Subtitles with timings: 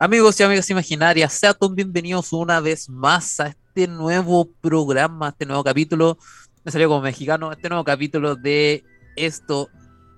[0.00, 5.44] Amigos y amigas imaginarias, sean bienvenidos una vez más a este nuevo programa, a este
[5.44, 6.18] nuevo capítulo.
[6.62, 8.84] Me salió como mexicano, este nuevo capítulo de
[9.16, 9.68] esto.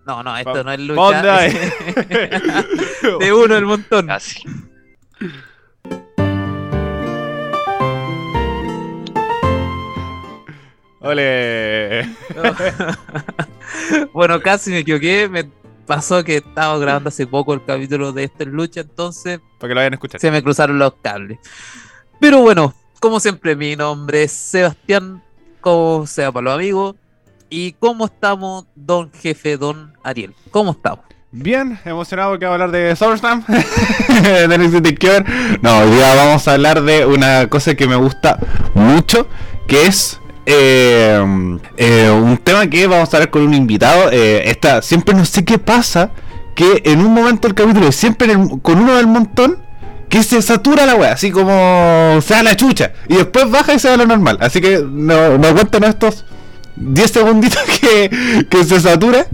[0.06, 1.00] No, no, esto no es lucha.
[1.00, 1.52] ¿Dónde hay?
[3.20, 4.06] de uno el montón.
[4.06, 4.42] Casi.
[11.00, 12.02] Ole.
[14.12, 15.26] bueno, casi me equivoqué.
[15.26, 15.48] Me
[15.90, 19.74] pasó que estaba grabando hace poco el capítulo de esto en lucha, entonces Para que
[19.74, 20.20] lo vayan a escuchar.
[20.20, 21.40] se me cruzaron los cables.
[22.20, 25.20] Pero bueno, como siempre, mi nombre es Sebastián,
[25.60, 26.94] como sea para los amigos.
[27.48, 30.32] ¿Y cómo estamos, don jefe, don Ariel?
[30.52, 31.04] ¿Cómo estamos?
[31.32, 33.44] Bien, emocionado porque vamos a hablar de SummerSlam.
[34.48, 35.60] de NXT.
[35.60, 38.38] No, hoy día vamos a hablar de una cosa que me gusta
[38.74, 39.26] mucho,
[39.66, 44.10] que es eh, eh, un tema que vamos a hablar con un invitado.
[44.12, 46.10] Eh, siempre no sé qué pasa,
[46.54, 49.58] que en un momento del capítulo, siempre con uno del montón,
[50.08, 53.78] que se satura la wea, así como se da la chucha, y después baja y
[53.78, 54.38] se da lo normal.
[54.40, 55.48] Así que no, no
[55.86, 56.24] estos
[56.76, 59.26] 10 segunditos que, que se satura,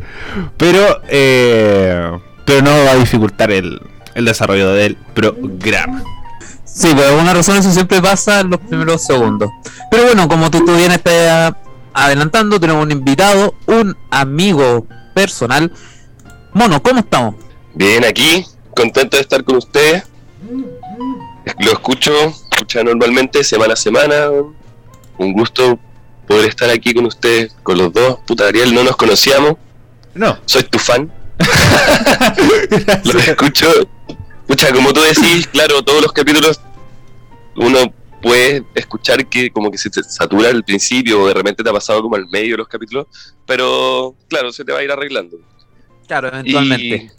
[0.57, 2.11] pero, eh,
[2.45, 3.81] pero no va a dificultar el,
[4.15, 6.03] el desarrollo del programa.
[6.77, 9.49] Sí, por alguna razón eso siempre pasa en los primeros segundos.
[9.91, 11.55] Pero bueno, como tú, tú bien estás
[11.95, 15.73] adelantando, tenemos un invitado, un amigo personal.
[16.53, 17.37] Mono, ¿cómo estamos?
[17.73, 18.45] Bien, aquí,
[18.77, 20.05] contento de estar con ustedes.
[21.61, 22.13] Lo escucho,
[22.53, 24.29] escucha normalmente semana a semana.
[25.17, 25.79] Un gusto
[26.29, 28.19] poder estar aquí con ustedes, con los dos.
[28.27, 29.55] Puta, Ariel, no nos conocíamos.
[30.13, 31.11] No, Soy tu fan.
[33.05, 33.67] Los escucho.
[34.47, 36.61] Pucha, como tú decís, claro, todos los capítulos
[37.57, 37.79] uno
[38.23, 41.73] puede escuchar que como que se te satura al principio o de repente te ha
[41.73, 43.07] pasado como al medio de los capítulos,
[43.47, 45.39] pero claro, se te va a ir arreglando.
[46.07, 46.85] Claro, eventualmente.
[46.87, 47.11] Y-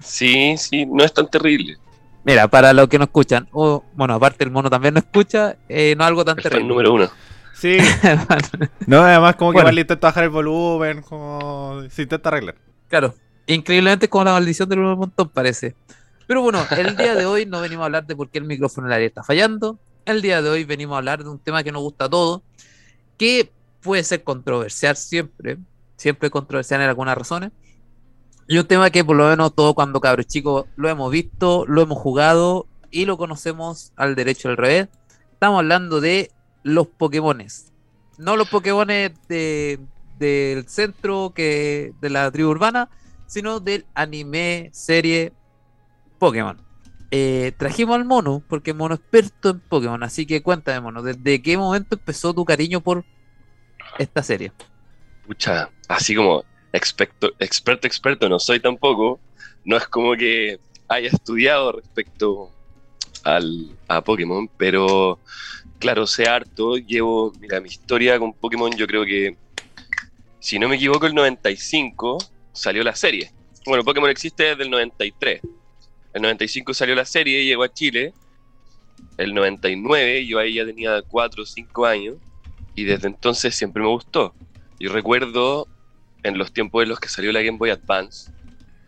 [0.00, 1.78] Sí, sí, no es tan terrible.
[2.24, 5.94] Mira, para los que no escuchan, o bueno, aparte el mono también no escucha, eh,
[5.96, 6.68] no algo tan El fan terrible.
[6.68, 7.10] número uno.
[7.54, 7.78] sí.
[8.86, 9.80] No, además como que Bueno.
[9.80, 12.56] intenta bajar el volumen, como se intenta arreglar.
[12.88, 13.14] Claro,
[13.46, 15.74] increíblemente es como la maldición del montón parece.
[16.26, 18.86] Pero bueno, el día de hoy no venimos a hablar de por qué el micrófono
[18.86, 19.78] en el área está fallando.
[20.06, 22.42] El día de hoy venimos a hablar de un tema que nos gusta a todos,
[23.18, 23.52] que
[23.82, 25.58] puede ser controversial siempre,
[25.96, 27.52] siempre controversial en algunas razones.
[28.48, 31.82] Y un tema que por lo menos todos cuando cabros chicos lo hemos visto, lo
[31.82, 34.88] hemos jugado y lo conocemos al derecho al revés.
[35.32, 36.30] Estamos hablando de
[36.62, 37.72] los Pokémones.
[38.18, 39.80] No los Pokémones de,
[40.18, 42.88] del centro que de la tribu urbana,
[43.26, 45.32] sino del anime, serie
[46.18, 46.60] Pokémon.
[47.10, 51.40] Eh, trajimos al mono, porque es mono experto en Pokémon, así que cuéntame, mono, ¿desde
[51.42, 53.04] qué momento empezó tu cariño por
[53.98, 54.52] esta serie?
[55.26, 59.20] Pucha, así como experto, experto, experto, no soy tampoco.
[59.64, 60.58] No es como que
[60.88, 62.50] haya estudiado respecto
[63.22, 65.18] al, a Pokémon, pero
[65.78, 66.76] claro, sé harto.
[66.76, 69.36] Llevo, mira, mi historia con Pokémon, yo creo que,
[70.40, 72.18] si no me equivoco, el 95
[72.52, 73.32] salió la serie.
[73.64, 75.40] Bueno, Pokémon existe desde el 93.
[76.14, 78.14] El 95 salió la serie, llegó a Chile.
[79.18, 82.16] El 99, yo ahí ya tenía 4 o 5 años.
[82.76, 84.32] Y desde entonces siempre me gustó.
[84.78, 85.68] Y recuerdo
[86.22, 88.32] en los tiempos en los que salió la Game Boy Advance,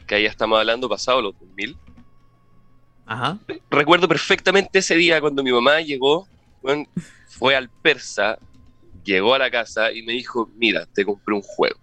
[0.06, 1.76] que ahí ya estamos hablando pasado los 2000.
[3.06, 3.38] Ajá.
[3.70, 6.26] Recuerdo perfectamente ese día cuando mi mamá llegó,
[7.28, 8.38] fue al persa,
[9.04, 11.78] llegó a la casa y me dijo, mira, te compré un juego.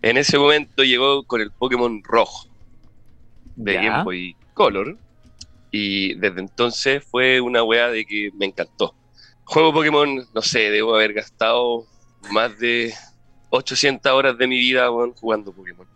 [0.00, 2.48] En ese momento llegó con el Pokémon rojo
[3.56, 3.82] de Ya.
[3.82, 4.98] Game Boy Color.
[5.70, 8.96] Y desde entonces fue una weá de que me encantó.
[9.44, 11.86] Juego Pokémon, no sé, debo haber gastado
[12.32, 12.94] más de
[13.50, 15.88] 800 horas de mi vida jugando Pokémon.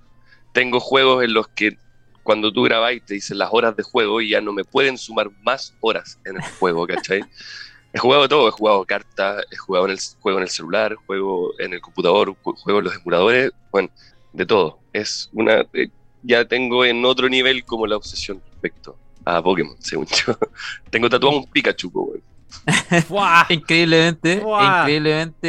[0.52, 1.76] Tengo juegos en los que
[2.22, 5.30] cuando tú grabáis te dicen las horas de juego y ya no me pueden sumar
[5.42, 7.22] más horas en el juego, ¿cachai?
[7.92, 11.52] He jugado todo, he jugado cartas, he jugado en el juego en el celular, juego
[11.58, 13.88] en el computador, ju- juego en los emuladores, bueno,
[14.32, 14.82] de todo.
[14.92, 15.88] Es una eh,
[16.22, 20.36] ya tengo en otro nivel como la obsesión respecto a Pokémon, según yo.
[20.90, 21.90] tengo tatuado un Pikachu.
[23.08, 23.46] ¡Fua!
[23.48, 25.44] Increíblemente, increíblemente,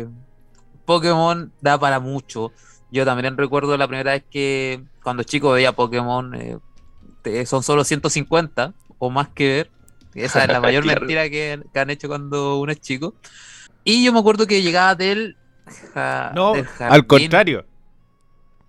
[0.00, 0.06] eh,
[0.84, 2.52] Pokémon da para mucho.
[2.90, 6.58] Yo también recuerdo la primera vez que cuando chico veía Pokémon, eh,
[7.22, 9.70] te- son solo 150 o más que ver.
[10.14, 11.00] Esa es la mayor Claro.
[11.00, 13.14] mentira que, que han hecho cuando uno es chico.
[13.84, 15.36] Y yo me acuerdo que llegaba del,
[15.94, 17.64] ja- No, del al contrario.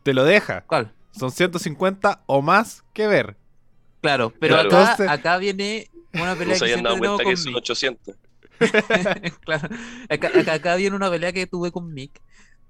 [0.04, 0.62] Te lo deja.
[0.62, 0.94] ¿Cuál?
[1.12, 3.38] Son 150 o más que ver.
[4.04, 4.70] Claro, pero Claro.
[4.70, 7.54] acá, Entonces- acá viene una No pelea se que siempre dado cuenta con que son
[7.54, 7.58] Mick.
[7.58, 8.16] 800.
[9.46, 9.70] claro.
[10.10, 12.22] Acá, acá- acá viene una pelea que tuve con Mick.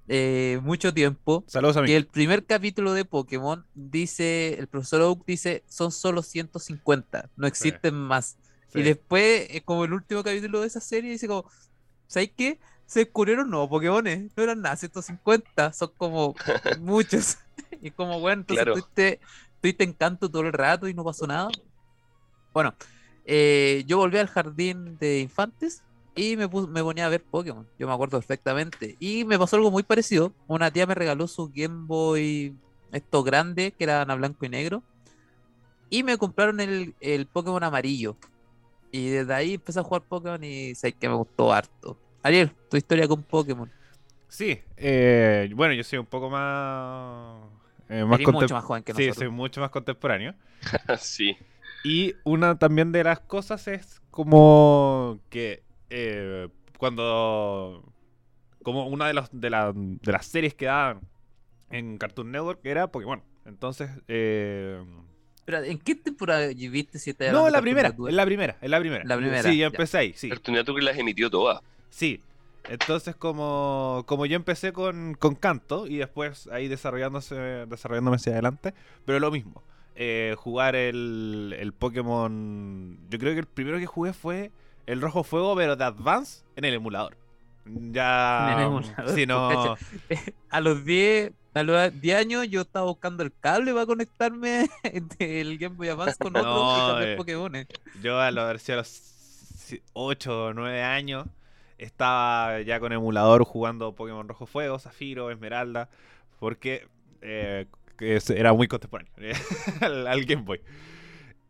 [0.06, 1.86] eh, mucho tiempo Saludos a mí.
[1.86, 7.46] que el primer capítulo de Pokémon dice, el profesor Oak dice, son solo 150, no
[7.46, 8.36] existen más.
[8.68, 8.80] Sí.
[8.80, 11.50] Y después, eh, como el último capítulo de esa serie, dice como,
[12.06, 12.58] ¿sabes qué?
[12.84, 16.34] Se descubrieron nuevos Pokémones, no eran nada, 150, son como
[16.80, 17.38] muchos.
[17.80, 18.74] y como, bueno, entonces Claro.
[18.78, 19.20] tuviste,
[19.64, 21.48] tuviste encanto todo el rato y no pasó nada.
[22.52, 22.74] Bueno,
[23.24, 25.82] eh, yo volví al jardín de infantes
[26.14, 28.96] y me, pus- me ponía a ver Pokémon, yo me acuerdo perfectamente.
[29.00, 32.58] Y me pasó algo muy parecido, una tía me regaló su Game Boy,
[32.92, 34.84] estos grandes, que eran a blanco y negro,
[35.88, 38.18] y me compraron el, el Pokémon amarillo.
[38.92, 42.00] Y desde ahí empecé a jugar Pokémon y sé que me gustó harto.
[42.22, 43.72] Ariel, tu historia con Pokémon.
[44.28, 47.63] Sí, eh, bueno, yo soy un poco más.
[47.88, 49.16] Eh, más Eres contem- mucho más joven que Sí, nosotros.
[49.16, 50.34] soy mucho más contemporáneo.
[50.98, 51.36] sí.
[51.84, 56.48] Y una también de las cosas es como que eh,
[56.78, 57.84] cuando.
[58.62, 61.00] Como una de, los, de, la- de las series que daban
[61.70, 63.22] en Cartoon Network era Pokémon.
[63.44, 63.90] Entonces.
[64.08, 64.82] Eh,
[65.44, 68.80] Pero, ¿en qué temporada viste si te no, la primera, en la primera, en la
[68.80, 69.04] primera.
[69.04, 69.66] La primera, Sí, yo ya.
[69.66, 70.30] empecé ahí, sí.
[70.30, 71.60] Cartoon Network las emitió todas.
[71.90, 72.22] Sí.
[72.68, 77.34] Entonces, como, como yo empecé con, con canto y después ahí desarrollándose,
[77.66, 78.74] desarrollándome hacia adelante,
[79.04, 79.62] pero lo mismo.
[79.96, 82.98] eh, jugar el, el Pokémon.
[83.10, 84.50] Yo creo que el primero que jugué fue
[84.86, 87.16] el Rojo Fuego, pero de Advance en el emulador.
[87.66, 88.68] Ya.
[89.04, 89.76] El Sí, no.
[90.50, 94.68] A los 10, a los 10 años yo estaba buscando el cable para conectarme
[95.18, 97.16] del Game Boy Advance con otro No, y eh.
[97.16, 97.52] Pokémon.
[98.02, 99.02] Yo a los, a los
[99.92, 101.26] 8 o 9 años
[101.78, 105.88] estaba ya con emulador jugando Pokémon Rojo Fuego, Zafiro, Esmeralda,
[106.40, 106.86] porque
[107.22, 107.66] eh,
[108.00, 109.12] era muy contemporáneo
[109.80, 110.60] al, Game Boy.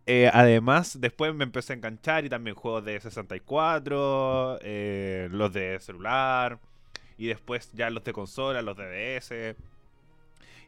[0.06, 5.78] Eh, además, después me empecé a enganchar y también juegos de 64, eh, los de
[5.80, 6.58] celular,
[7.16, 8.84] y después ya los de consola, los de
[9.20, 9.56] DS.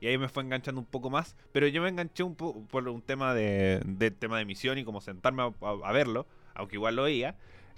[0.01, 1.37] Y ahí me fue enganchando un poco más.
[1.53, 4.85] Pero yo me enganché un poco por un tema de, de tema de misión y
[4.85, 7.37] como sentarme a, a- a verlo, aunque igual lo veía,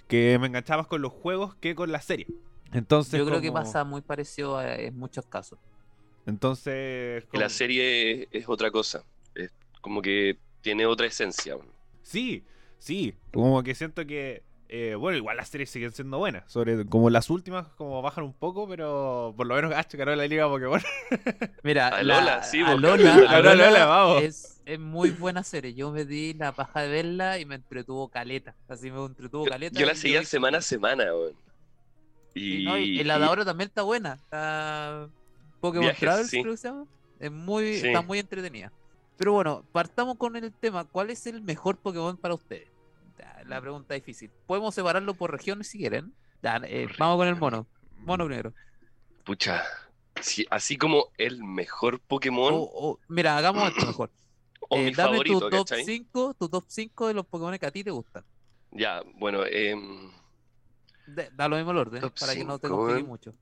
[0.09, 2.27] que me enganchaba más con los juegos que con la serie.
[2.73, 5.57] Entonces, Yo creo que pasa muy parecido a- en muchos casos.
[6.25, 9.03] Entonces, Que la serie es, es otra cosa.
[9.35, 9.51] Es
[9.81, 11.57] como que tiene otra esencia.
[12.03, 12.43] Sí,
[12.79, 13.15] sí.
[13.31, 14.43] Como que siento que.
[14.69, 16.49] Eh, bueno, igual las series siguen siendo buenas.
[16.51, 20.27] Sobre, como las últimas, como bajan un poco, pero por lo menos Gacho ganó la
[20.27, 20.79] Liga Pokémon.
[21.63, 24.23] Mira, A la- Lola, sí, a Lola, Lola, a Lola, Lola Lola, vamos.
[24.23, 25.73] Es, es muy buena serie.
[25.73, 28.55] Yo me di la paja de verla y me entretuvo caleta.
[28.67, 29.79] Así me entretuvo caleta.
[29.79, 31.33] yo la seguía semana a semana, weón.
[32.35, 34.13] y no, y la de ahora también está buena.
[34.13, 35.09] Está
[35.59, 36.41] Pokémon Viajes, Travels, sí.
[36.41, 36.85] creo que se llama.
[37.19, 37.87] Es muy, Sí.
[37.87, 38.71] está muy entretenida.
[39.17, 40.85] Pero bueno, partamos con el tema.
[40.85, 42.69] ¿Cuál es el mejor Pokémon para ustedes?
[43.45, 44.31] La pregunta difícil.
[44.45, 46.13] Podemos separarlo por regiones si quieren.
[46.43, 47.67] Eh, vamos con el mono.
[47.97, 48.53] Mono primero.
[49.23, 49.63] Pucha.
[50.21, 54.11] sí, así como el mejor Pokémon O- o- mira, hagamos esto mejor.
[54.69, 55.85] o Eh, mi dame favorito, tu top ¿cachai?
[55.85, 58.23] 5, tu top 5 de los Pokémon que a ti te gustan.
[58.71, 60.11] Ya, bueno, em,
[61.07, 63.07] De- da lo mismo el orden, para que no te compliques weón.
[63.07, 63.33] mucho.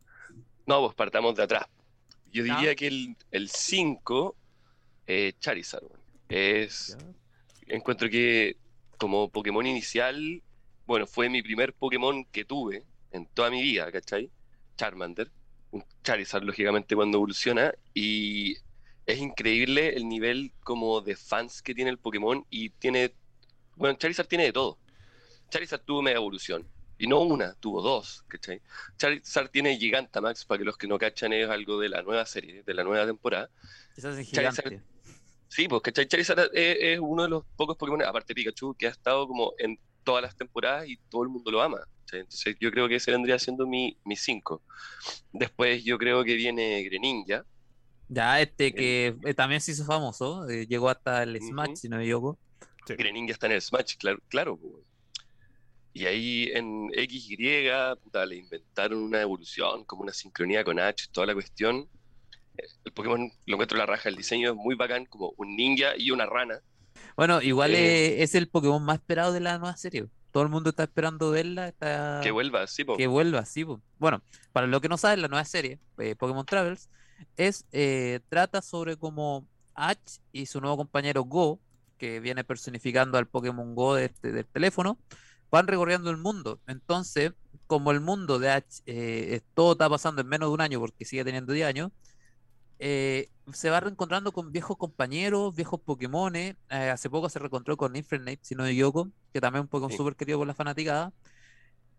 [0.65, 1.65] no, pues partamos de atrás.
[2.31, 2.55] Yo Ya.
[2.57, 4.35] diría que el, el 5,
[5.07, 5.83] eh, Charizard.
[6.29, 7.75] Es, Ya.
[7.75, 8.57] encuentro que
[8.97, 10.41] como Pokémon inicial,
[10.85, 14.29] bueno, fue mi primer Pokémon que tuve en toda mi vida, ¿cachai?
[14.77, 15.31] Charmander,
[15.71, 18.57] un Charizard, lógicamente, cuando evoluciona, y
[19.05, 23.13] es increíble el nivel como de fans que tiene el Pokémon, y tiene,
[23.75, 24.77] bueno, Charizard tiene de todo.
[25.49, 28.61] Charizard tuvo Mega Evolución, y no una, tuvo dos, ¿cachai?
[28.97, 32.63] Charizard tiene Gigantamax, para que los que no cachan es algo de la nueva serie,
[32.63, 33.49] de la nueva temporada.
[34.21, 34.96] Es Charizard- gigante.
[35.49, 36.07] Sí, pues ¿cachai?
[36.07, 39.53] Charizard es, es uno de los pocos Pokémon, aparte de Pikachu, que ha estado como
[39.57, 41.79] en todas las temporadas y todo el mundo lo ama.
[42.11, 44.61] Entonces yo creo que ese vendría siendo mi 5.
[45.33, 47.45] Después yo creo que viene Greninja.
[48.09, 51.37] Ya, este que eh, también se hizo famoso, eh, llegó hasta el.
[51.41, 52.39] Smash, si no me equivoco.
[52.85, 52.95] Sí.
[52.95, 54.59] Greninja está en el Smash, claro, claro.
[55.91, 57.69] Y ahí en XY,
[58.01, 61.89] puta, le inventaron una evolución, como una sincronía con H, toda la cuestión.
[62.85, 66.11] El Pokémon lo encuentro la raja, el diseño es muy bacán, como un ninja y
[66.11, 66.59] una rana.
[67.15, 68.23] Bueno, igual Eh.
[68.23, 70.07] es el Pokémon más esperado de la nueva serie.
[70.31, 72.19] Todo el mundo está esperando verla, está...
[72.21, 72.97] Que vuelva, sí, po.
[72.97, 73.65] que vuelva, sí.
[73.65, 73.81] po.
[73.97, 74.21] Bueno,
[74.51, 76.89] para lo que no saben, la nueva serie, eh, Pokémon Travels,
[77.35, 81.59] es eh, trata sobre cómo Ash y su nuevo compañero Go,
[81.97, 84.99] que viene personificando al Pokémon Go de este- del teléfono,
[85.49, 86.59] van recorriendo el mundo.
[86.67, 87.31] Entonces,
[87.65, 91.05] como el mundo de Ash, eh, todo está pasando en menos de un año porque
[91.05, 91.91] sigue teniendo 10 años,
[92.79, 96.55] eh, se va reencontrando con viejos compañeros, viejos Pokémones.
[96.69, 99.69] Eh, hace poco se reencontró con Infernape, si no me equivoco, que también es un
[99.69, 99.97] Pokémon Sí.
[99.97, 101.13] súper querido por la fanaticada.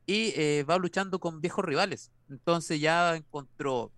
[0.07, 2.13] Y eh, va luchando con viejos rivales.
[2.29, 3.93] Entonces ya encontró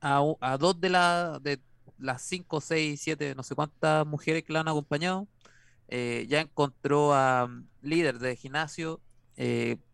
[0.00, 1.60] a, dos de, la, de
[1.98, 5.28] las cinco, seis, siete, no sé cuántas mujeres que la han acompañado.
[5.88, 9.00] Eh, ya encontró a mm, líder de gimnasio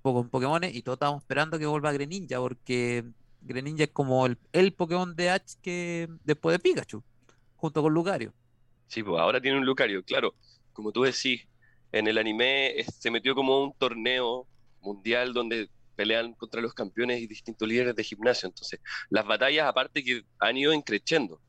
[0.03, 3.05] con Pokémon y todos estábamos esperando que vuelva Greninja porque
[3.41, 7.05] Greninja es como el, el Pokémon de Ash que después de Pikachu,
[7.57, 8.35] junto con Lucario.
[8.87, 10.35] Sí, pues ahora tiene un Lucario, claro.
[10.73, 11.43] Como tú decís,
[11.93, 14.49] en el anime se metió como un torneo
[14.81, 18.49] mundial donde pelean contra los campeones y distintos líderes de gimnasio.
[18.49, 18.81] Entonces,
[19.11, 21.43] las batallas aparte que han ido increciendo.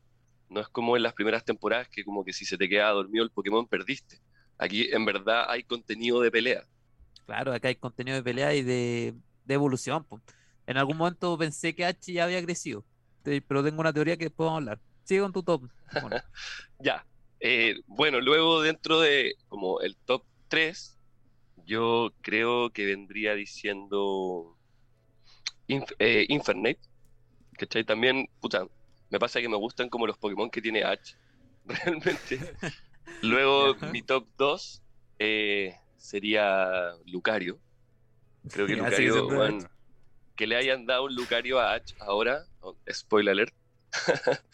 [0.50, 3.24] No es como en las primeras temporadas que como que si se te queda dormido
[3.24, 4.20] el Pokémon perdiste.
[4.58, 6.64] Aquí en verdad hay contenido de pelea.
[7.26, 9.16] Claro, acá hay contenido de pelea y de,
[9.46, 10.06] de evolución.
[10.70, 12.86] En algún momento pensé que Ash ya había crecido,
[13.24, 14.82] pero tengo una teoría que después vamos a hablar.
[15.04, 15.64] Sigue con tu top.
[16.00, 16.22] Bueno,
[16.80, 17.04] Ya.
[17.40, 21.00] Eh, bueno, luego dentro de como el top 3,
[21.66, 24.60] yo creo que vendría diciendo
[25.68, 26.80] Inf- eh, Infernape.
[27.58, 27.84] ¿Cachai?
[27.84, 28.68] También, puta,
[29.10, 31.16] me pasa que me gustan como los Pokémon que tiene Ash,
[31.66, 32.40] realmente.
[33.24, 34.84] Luego mi top 2
[35.18, 37.60] eh, sería Lucario.
[38.52, 39.79] Creo que Lucario.
[40.40, 42.46] Que le hayan dado un Lucario a Ash ahora,
[42.92, 43.54] spoiler alert,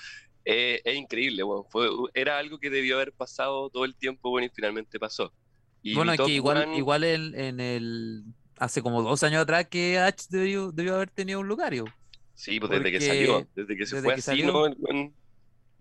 [0.45, 1.65] eh, es increíble, weón.
[1.69, 5.33] Fue, era algo que debió haber pasado todo el tiempo, bueno, y finalmente pasó.
[5.83, 8.23] Y Bueno, que igual, one- igual en, en el
[8.57, 11.85] hace como dos años atrás que Ash debió, debió haber tenido un Lucario.
[12.33, 15.13] Sí, pues desde que porque salió, desde que se desde fue que así, salió- ¿no?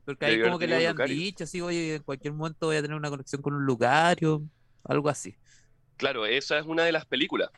[0.05, 1.17] Porque ahí como que le Lucario.
[1.17, 4.43] dicho así, oye, en cualquier momento voy a tener una conexión con un Lucario,
[4.85, 5.35] algo así.
[5.97, 7.51] Claro, esa es una de las películas.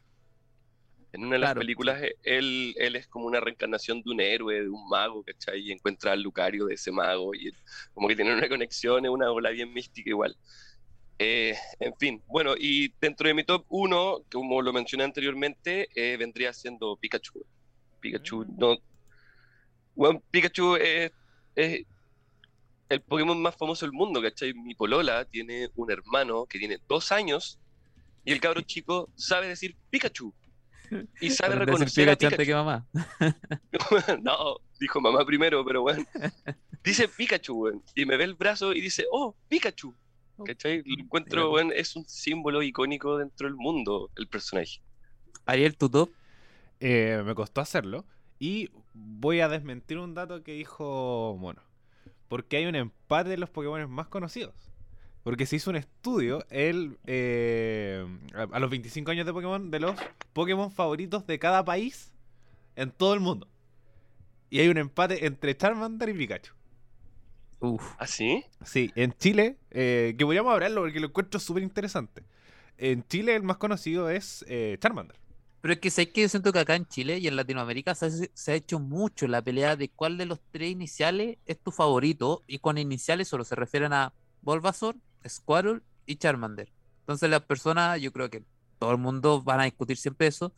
[1.17, 4.21] En una de las Claro, películas eh, él, él es como una reencarnación de un
[4.21, 5.61] héroe, de un mago, ¿cachai?
[5.63, 7.51] Y encuentra al Lucario de ese mago y
[7.95, 10.37] como que tienen una conexión, es una ola bien mística igual.
[11.19, 16.17] Eh, en fin, bueno, y dentro de mi top 1, como lo mencioné anteriormente, eh,
[16.19, 17.47] vendría siendo Pikachu.
[18.01, 18.59] Pikachu, Mm.
[18.59, 18.77] no...
[19.95, 21.11] Bueno, Pikachu es,
[21.55, 21.87] es
[22.89, 24.55] el Pokémon más famoso del mundo, ¿cachai?
[24.55, 27.61] Mi polola tiene un hermano que tiene dos años
[28.25, 30.35] y el cabro chico sabe decir Pikachu
[31.21, 32.87] y a decir reconocer a Pikachu que mamá.
[34.23, 36.05] no, dijo mamá primero, pero bueno.
[36.85, 37.83] Dice Pikachu, weón.
[37.95, 39.95] Y me ve el brazo y dice, oh, Pikachu.
[40.45, 40.83] ¿Cachai?
[40.85, 44.81] Lo encuentro, weón, es un símbolo icónico dentro del mundo, el personaje.
[45.47, 46.11] Ariel, tu top.
[46.81, 48.05] Eh, me costó hacerlo.
[48.39, 51.63] Y voy a desmentir un dato que dijo Mono.
[52.29, 54.55] Porque hay un empate de los Pokémon más conocidos.
[55.27, 59.97] Porque se hizo un estudio el, eh, a, los 25 años de Pokémon de los
[60.33, 62.13] Pokémon favoritos de cada país
[62.77, 63.49] en todo el mundo.
[64.51, 66.53] Y hay un empate entre Charmander y Pikachu.
[67.59, 67.95] Uf.
[67.99, 68.45] ¿Así?
[68.65, 72.23] Sí, en Chile, eh, que podríamos hablarlo porque lo encuentro súper interesante.
[72.79, 75.17] En Chile el más conocido es eh, Charmander.
[75.61, 78.07] Pero es que sé que yo siento que acá en Chile y en Latinoamérica se,
[78.07, 81.73] hace- se ha hecho mucho la pelea de cuál de los tres iniciales es tu
[81.73, 82.45] favorito.
[82.47, 84.95] Y con iniciales solo se refieren a Bulbasaur,
[85.29, 86.73] Squirtle y Charmander.
[87.01, 88.45] Entonces las personas, yo creo que
[88.79, 90.53] todo el mundo van a discutir siempre eso.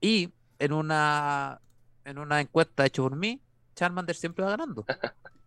[0.00, 1.60] Y en una,
[2.04, 3.40] en una encuesta hecha por mí,
[3.74, 4.84] Charmander siempre va ganando.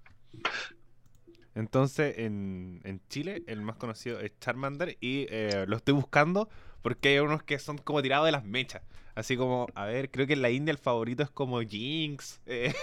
[1.56, 6.50] Entonces, en, en Chile, el más conocido es Charmander y eh, lo estoy buscando
[6.82, 8.82] porque hay unos que son como tirados de las mechas.
[9.16, 12.42] Así como, a ver, creo que en la India el favorito es como Jinx.
[12.48, 12.74] eh.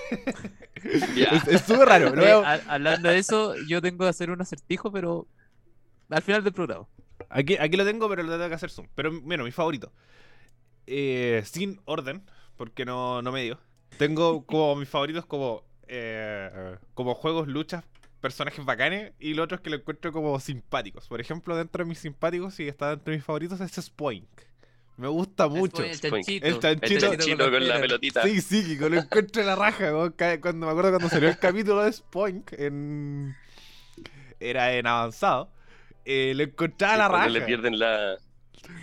[1.48, 2.14] Es súper raro.
[2.22, 5.26] Eh, hablando de eso, yo tengo que hacer un acertijo, pero
[6.10, 6.86] al final del programa.
[7.28, 8.88] Aquí, aquí lo tengo, pero lo tengo que hacer zoom.
[8.94, 9.92] Pero bueno, mi favorito.
[10.86, 12.22] Eh, sin orden,
[12.56, 13.58] porque no, no me dio.
[13.98, 17.84] Tengo como mis favoritos como, eh, como juegos, luchas,
[18.20, 21.06] personajes bacanes y los otros que lo encuentro como simpáticos.
[21.08, 24.28] Por ejemplo, dentro de mis simpáticos y está dentro de mis favoritos es Spoink.
[24.96, 25.82] Me gusta mucho.
[25.82, 26.26] El Spoink.
[26.26, 26.46] chanchito.
[26.46, 27.06] El chanchito.
[27.06, 28.22] El chanchito con la pelotita.
[28.22, 29.92] Sí, psíquico, lo encuentro en la raja.
[30.40, 33.34] Cuando me acuerdo cuando salió el capítulo de Spoink en.
[34.38, 35.50] Era en avanzado.
[36.04, 37.38] Eh, lo encontraba a la cuando raja.
[37.38, 38.16] le pierden la...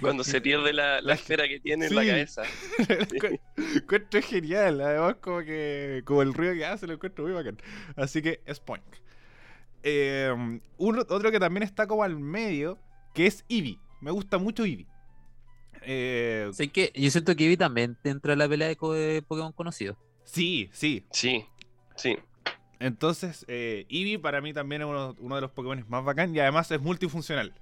[0.02, 2.08] Cuando se pierde la, la esfera que tiene en la Sí.
[2.08, 2.42] cabeza.
[3.58, 4.82] Lo encuentro genial.
[4.82, 6.02] Además, como que.
[6.04, 7.58] Como el ruido que hace, lo encuentro muy bacán.
[7.96, 8.84] Así que, Spoink.
[9.84, 12.78] Eh, uno, otro que también está como al medio,
[13.14, 13.80] que es Eevee.
[14.02, 14.88] Me gusta mucho Eevee.
[15.84, 18.76] Eh, Sé que yo siento que Eevee también entra en la pelea de,
[19.26, 19.96] Pokémon conocidos.
[20.26, 21.06] sí, sí.
[21.12, 21.46] Sí,
[21.96, 22.18] sí.
[22.80, 26.40] Entonces, eh, Eevee para mí también es uno, uno de los Pokémon más bacán y
[26.40, 27.54] además es multifuncional.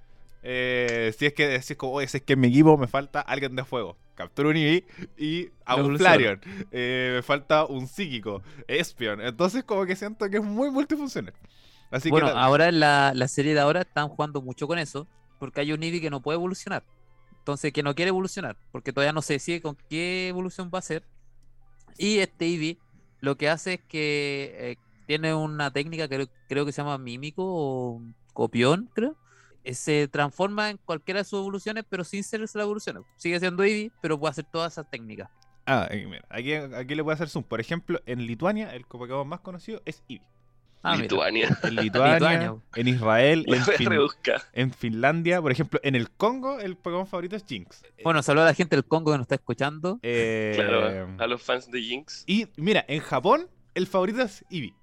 [0.42, 2.86] Eh, si es que si es como, oye, si es que en mi equipo me
[2.86, 4.84] falta alguien de fuego, capturo un Eevee
[5.16, 5.96] y a un.
[5.98, 6.40] Flareon.
[6.70, 9.20] Eh, me falta un psíquico, Espion.
[9.22, 11.34] Entonces, como que siento que es muy multifuncional.
[11.90, 14.78] Así bueno, que la- ahora en la, la serie de ahora están jugando mucho con
[14.78, 15.08] eso,
[15.38, 16.84] porque hay un Eevee que no puede evolucionar.
[17.38, 20.82] Entonces, que no quiere evolucionar, porque todavía no se decide con qué evolución va a
[20.82, 21.02] ser.
[21.96, 22.78] Y este Eevee
[23.20, 26.98] lo que hace es que eh, tiene una técnica que creo, creo que se llama
[26.98, 29.16] mímico o copión, creo.
[29.64, 33.02] Eh, Se transforma en cualquiera de sus evoluciones, pero sin ser las evoluciones.
[33.16, 35.28] Sigue siendo Eevee, pero puede hacer todas esas técnicas.
[35.66, 37.42] Ah, eh, mira, aquí, aquí le voy a hacer zoom.
[37.42, 40.22] Por ejemplo, en Lituania, el Pokémon más conocido es Eevee.
[40.82, 40.94] Ah.
[40.96, 41.48] Lituania.
[41.64, 42.56] En Lituania, Lituania.
[42.76, 47.44] en Israel, La en, Fin- Finlandia, por ejemplo, en el Congo, el Pokémon favorito es
[47.44, 47.82] Jinx.
[48.04, 49.98] Bueno, saludo a la gente del Congo que nos está escuchando.
[50.04, 52.22] Eh, Claro, a los fans de Jinx.
[52.28, 54.74] Y mira, en Japón, el favorito es Eevee.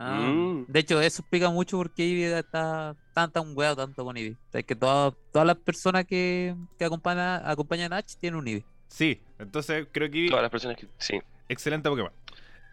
[0.00, 0.66] Ah, Mm.
[0.68, 4.34] De hecho, eso explica mucho por qué Eevee está tan tan weado tanto con Eevee.
[4.34, 8.46] O sea, que todas todas las personas que, que acompañan, acompañan a Ash tienen un
[8.46, 8.64] Eevee.
[8.86, 10.86] Sí, entonces creo que Eevee Todas las personas que.
[10.98, 11.20] Sí.
[11.48, 12.12] Excelente Pokémon.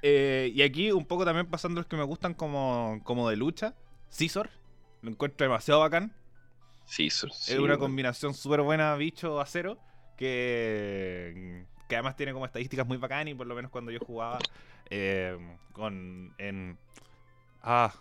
[0.03, 3.73] Eh, y aquí un poco también pasando los que me gustan como, como de lucha.
[4.11, 4.51] Scizor.
[5.01, 6.13] Lo encuentro demasiado bacán.
[6.85, 7.79] So- sí, es una bueno.
[7.79, 9.79] combinación súper buena bicho acero.
[10.17, 13.31] Que, que además tiene como estadísticas muy bacanas.
[13.31, 14.37] Y por lo menos cuando yo jugaba
[14.89, 15.37] eh,
[15.73, 16.77] con en
[17.65, 17.93] ah,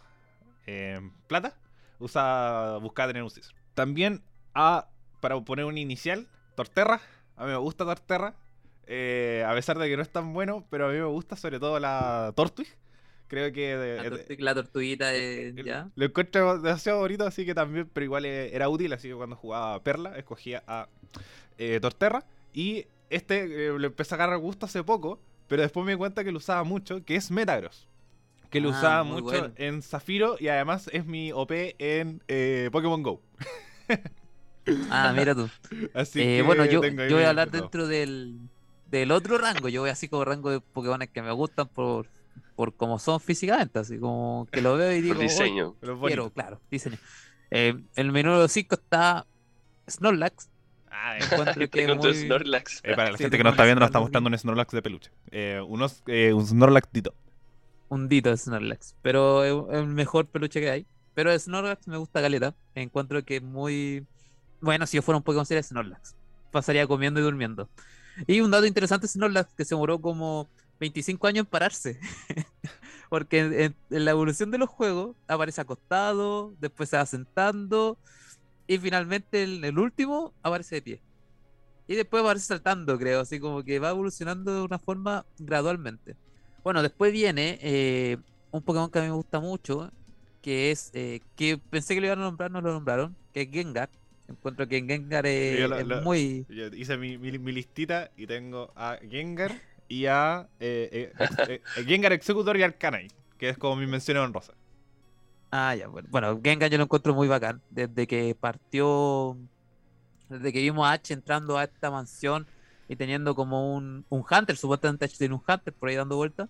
[0.67, 1.55] en plata,
[1.99, 3.55] usaba, buscaba tener un Scizor.
[3.75, 4.23] También
[4.55, 4.89] a,
[5.21, 7.01] para poner un inicial, Torterra.
[7.37, 8.35] A mí me gusta Torterra.
[8.87, 11.59] eh, a pesar de que no es tan bueno, pero a mí me gusta sobre
[11.59, 12.69] todo la Tortwig.
[13.29, 15.89] Creo que de- La, de- tortu- la tortuguita el- ya.
[15.97, 19.35] Lo encuentro demasiado bonito, así que también, pero igual eh, era útil, así que cuando
[19.37, 20.89] jugaba Perla, escogía a
[21.59, 22.25] eh, Torterra.
[22.53, 25.19] Y este eh, le empecé a agarrar gusto hace poco,
[25.49, 27.89] pero después me di cuenta que lo usaba mucho, que es Metagross.
[28.55, 29.51] Que lo Ah, usaba mucho bueno.
[29.57, 33.21] en Zafiro y además es mi OP en eh, Pokémon Go.
[34.91, 35.49] Ah, mira tú.
[35.95, 38.39] Así Eh, que bueno, yo, yo voy a hablar dentro del,
[38.91, 39.69] del otro rango.
[39.69, 42.07] Yo voy así como rango de Pokémon que me gustan por,
[42.57, 43.79] por cómo son físicamente.
[43.79, 45.75] Así como que lo veo y digo, Por "Oye, diseño.
[45.83, 46.97] Los quiero, claro, diseño.
[47.51, 49.27] Eh, en el menú 5 está
[49.91, 50.49] Snorlax.
[50.91, 51.25] Ah, eh.
[51.31, 52.81] Encuentro que muy- Snorlax.
[52.85, 54.81] Eh, para la Sí, gente que no está viendo, nos está mostrando un Snorlax de
[54.81, 55.11] peluche.
[55.31, 57.15] Eh, unos, eh, un Snorlax Dito.
[57.95, 60.87] Hundito Snorlax, pero es el mejor peluche que hay.
[61.15, 62.57] Pero Snorlax me gusta caleta.
[62.75, 64.07] Encuentro que es muy.
[64.61, 66.17] Bueno, si yo fuera un Pokémon sería Snorlax.
[66.53, 67.71] Pasaría comiendo y durmiendo.
[68.27, 72.01] Y un dato interesante de Snorlax que se demoró como 25 años en pararse.
[73.11, 77.99] Porque en, en- en la evolución de los juegos aparece acostado, después se va sentando.
[78.67, 81.03] Y finalmente el, el último aparece de pie.
[81.87, 83.21] Y después aparece saltando, creo.
[83.21, 86.17] Así como que va evolucionando de una forma gradualmente.
[86.65, 88.19] Bueno, después viene eh,
[88.51, 89.93] un Pokémon que a mí me gusta mucho,
[90.43, 93.51] que es, eh, que pensé que lo iban a nombrar, no lo nombraron, que es
[93.51, 93.91] Gengar.
[94.29, 96.47] Encuentro que Gengar es, Yo lo- es lo- muy...
[96.49, 101.13] Yo hice mi, mi- mi listita y tengo a Gengar y a eh,
[101.47, 104.55] eh, Gengar Executor y Arcanine, que es como mi mención honrosa.
[105.51, 106.09] Ah, ya, bueno.
[106.11, 107.63] Bueno, Gengar yo lo encuentro muy bacán.
[107.69, 109.39] Desde que partió,
[110.29, 112.49] desde que vimos a Ash entrando a esta mansión
[112.89, 116.49] y teniendo como un, un Hunter, supuestamente tiene un Hunter por ahí dando vueltas.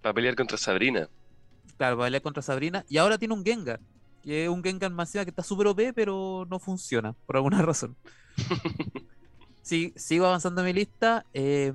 [0.00, 1.08] Para pelear contra Sabrina.
[1.76, 2.84] Claro, para pelear contra Sabrina.
[2.88, 3.80] Y ahora tiene un Gengar.
[4.22, 7.96] Que es un Gengar masiva que está súper OP, pero no funciona, por alguna razón.
[9.62, 11.26] Sí, sigo avanzando en mi lista.
[11.32, 11.72] eh,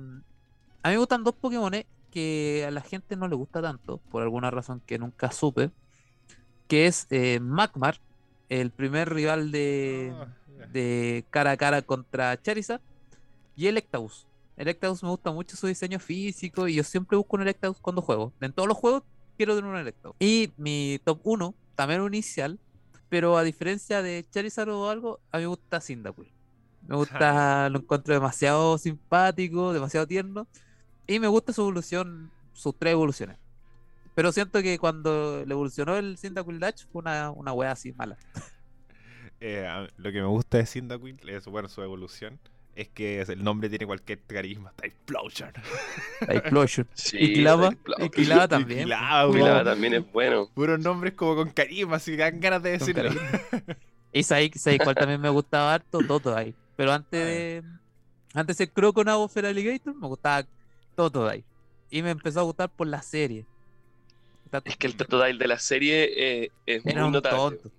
[0.82, 1.72] a mí me gustan dos Pokémon
[2.10, 5.70] que a la gente no le gusta tanto, por alguna razón que nunca supe.
[6.68, 8.00] Que es eh, Magmar,
[8.48, 10.26] el primer rival de, Ah,
[10.72, 12.80] de cara a cara contra Charizard.
[13.60, 14.26] Y Electabuzz.
[14.56, 18.32] Electabuzz me gusta mucho su diseño físico y yo siempre busco un Electabuzz cuando juego.
[18.40, 19.02] En todos los juegos
[19.36, 20.16] quiero tener un Electabuzz.
[20.18, 22.58] Y mi top 1, también un inicial,
[23.10, 26.32] pero a diferencia de Charizard o algo, a mí me gusta Cyndaquil.
[26.88, 30.46] Me gusta, lo encuentro demasiado simpático, demasiado tierno.
[31.06, 33.36] Y me gusta su evolución, sus tres evoluciones.
[34.14, 38.16] Pero siento que cuando le evolucionó el Cyndaquil Dash fue una, una wea así mala.
[39.42, 42.38] Eh, lo que me gusta de Cyndaquil es bueno, su evolución.
[42.80, 44.72] Es que el nombre tiene cualquier carisma.
[44.82, 45.52] Explosion.
[46.26, 46.88] La Explosion.
[46.94, 48.88] Sí, y y también.
[48.88, 49.64] weón.
[49.66, 50.48] también es bueno.
[50.54, 53.10] Puros nombres como con carisma, así que dan ganas de decirlo.
[54.12, 56.54] Y sabéis cuál también me gustaba harto, Totodile.
[56.74, 57.62] Pero antes de.
[58.32, 60.46] Antes de Croconavo Feraligator, me gustaba
[60.96, 61.44] Totodile.
[61.90, 63.44] Y me empezó a gustar por la serie.
[64.64, 67.58] Es que el Totodile de la serie eh, es Era muy un notable.
[67.58, 67.70] tonto.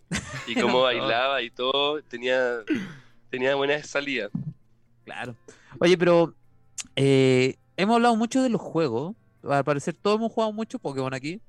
[0.46, 2.60] Y cómo bailaba y todo, tenía,
[3.32, 4.30] tenía buenas salidas.
[5.12, 5.36] Claro.
[5.80, 6.34] Oye, pero
[6.95, 9.15] eh, hemos hablado mucho de los juegos.
[9.43, 11.41] Al parecer todos hemos jugado mucho Pokémon aquí.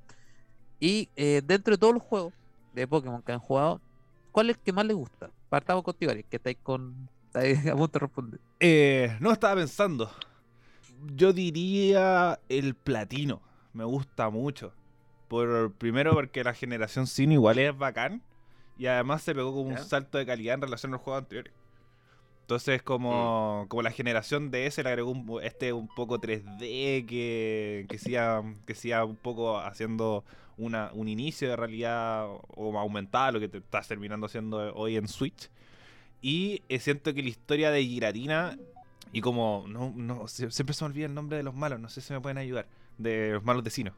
[0.80, 2.32] Y eh, dentro de todos los juegos
[2.74, 3.80] de Pokémon que han jugado,
[4.32, 5.30] ¿cuál es el que más les gusta?
[5.48, 7.08] Partamos contigo, Ari, que estáis con.
[7.26, 8.40] estáis a punto de responder.
[8.60, 10.10] Eh, no estaba pensando.
[11.14, 13.40] Yo diría el platino.
[13.72, 14.72] Me gusta mucho.
[15.28, 18.22] Por, primero porque la generación Sin igual es bacán.
[18.78, 19.80] Y además se pegó como Ya.
[19.80, 21.52] un salto de calidad en relación a los juegos anteriores.
[22.52, 27.86] Entonces, como, como la generación de ese le agregó un- este un poco 3D que,
[27.88, 30.22] que siga, que siga un poco haciendo
[30.58, 35.08] una, un inicio de realidad o aumentada, lo que te estás terminando haciendo hoy en
[35.08, 35.48] Switch.
[36.20, 38.58] Y eh, siento que la historia de Giratina,
[39.14, 41.88] y como no, no, sie- siempre se me olvida el nombre de los malos, no
[41.88, 42.66] sé si me pueden ayudar,
[42.98, 43.94] de los malos vecinos.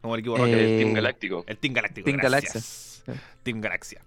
[0.00, 0.52] Como el equipo Rocket.
[0.54, 1.44] El Eh, Team Galáctico.
[1.46, 2.04] El Team Galáctico.
[2.06, 3.04] Team gracias.
[3.06, 3.30] Galaxia.
[3.44, 4.02] Team Galaxia.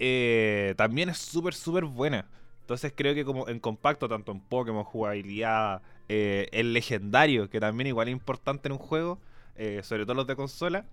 [0.00, 2.26] Eh, también es súper, súper buena.
[2.62, 7.88] Entonces creo que como en compacto, tanto en Pokémon, jugabilidad, eh, el legendario, que también
[7.88, 9.18] igual es importante en un juego,
[9.56, 10.86] eh, sobre todo los de consola,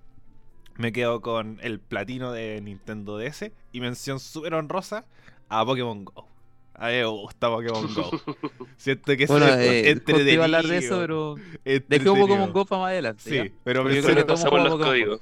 [0.78, 5.06] me quedo con el platino de Nintendo DS y mención súper honrosa
[5.50, 6.28] a Pokémon Go.
[6.74, 8.10] A mí me gusta Pokémon Go.
[8.78, 10.34] Siento que Bueno, es eh, entretenido.
[10.36, 13.24] iba a hablar de eso, pero dejé un Pokémon Go para más adelante.
[13.26, 13.48] Sí, ¿ya?
[13.64, 15.22] pero Porque yo creo mención, que todos Pasamos hemos los códigos.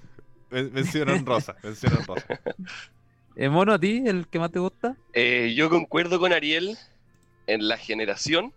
[0.52, 1.56] men- mención honrosa.
[1.64, 2.26] Mención honrosa.
[3.38, 4.98] ¿El mono a ti, el que más te gusta?
[5.14, 6.78] Eh, yo concuerdo con Ariel
[7.48, 8.54] en la generación,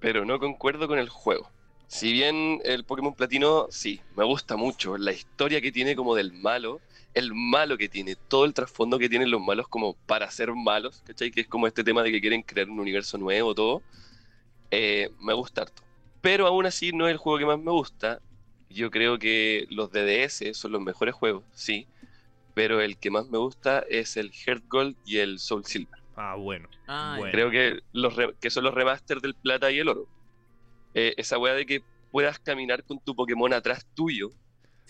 [0.00, 1.52] pero no concuerdo con el juego.
[1.88, 4.98] Si bien el Pokémon Platino, sí, me gusta mucho.
[4.98, 6.82] La historia que tiene como del malo,
[7.14, 11.02] el malo que tiene, todo el trasfondo que tienen los malos como para ser malos,
[11.06, 11.30] ¿cachai?
[11.30, 13.84] Que es como este tema de que quieren crear un universo nuevo, todo.
[14.70, 15.82] eh, me gusta harto.
[16.20, 18.20] Pero aún así no es el juego que más me gusta.
[18.68, 21.88] Yo creo que los DDS son los mejores juegos, sí.
[22.56, 26.00] Pero el que más me gusta es el Heart Gold y el Soul Silver.
[26.16, 26.66] Ah, bueno.
[26.86, 27.30] Ah, Bueno.
[27.30, 30.08] Creo que, los re- que son los remasters del plata y el oro.
[30.94, 34.30] Eh, esa weá de que puedas caminar con tu Pokémon atrás tuyo.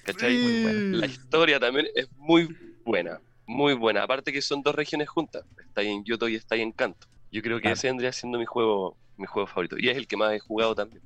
[0.04, 0.38] ¿Cachai?
[0.38, 0.80] Muy buena.
[0.92, 3.20] La historia también es muy buena.
[3.48, 4.04] Muy buena.
[4.04, 5.42] Aparte que son dos regiones juntas.
[5.58, 7.08] Está ahí en Yoto y está ahí en Kanto.
[7.32, 7.74] Yo creo que Claro.
[7.74, 9.74] ese vendría siendo mi juego, mi juego favorito.
[9.76, 11.02] Y es el que más he jugado también.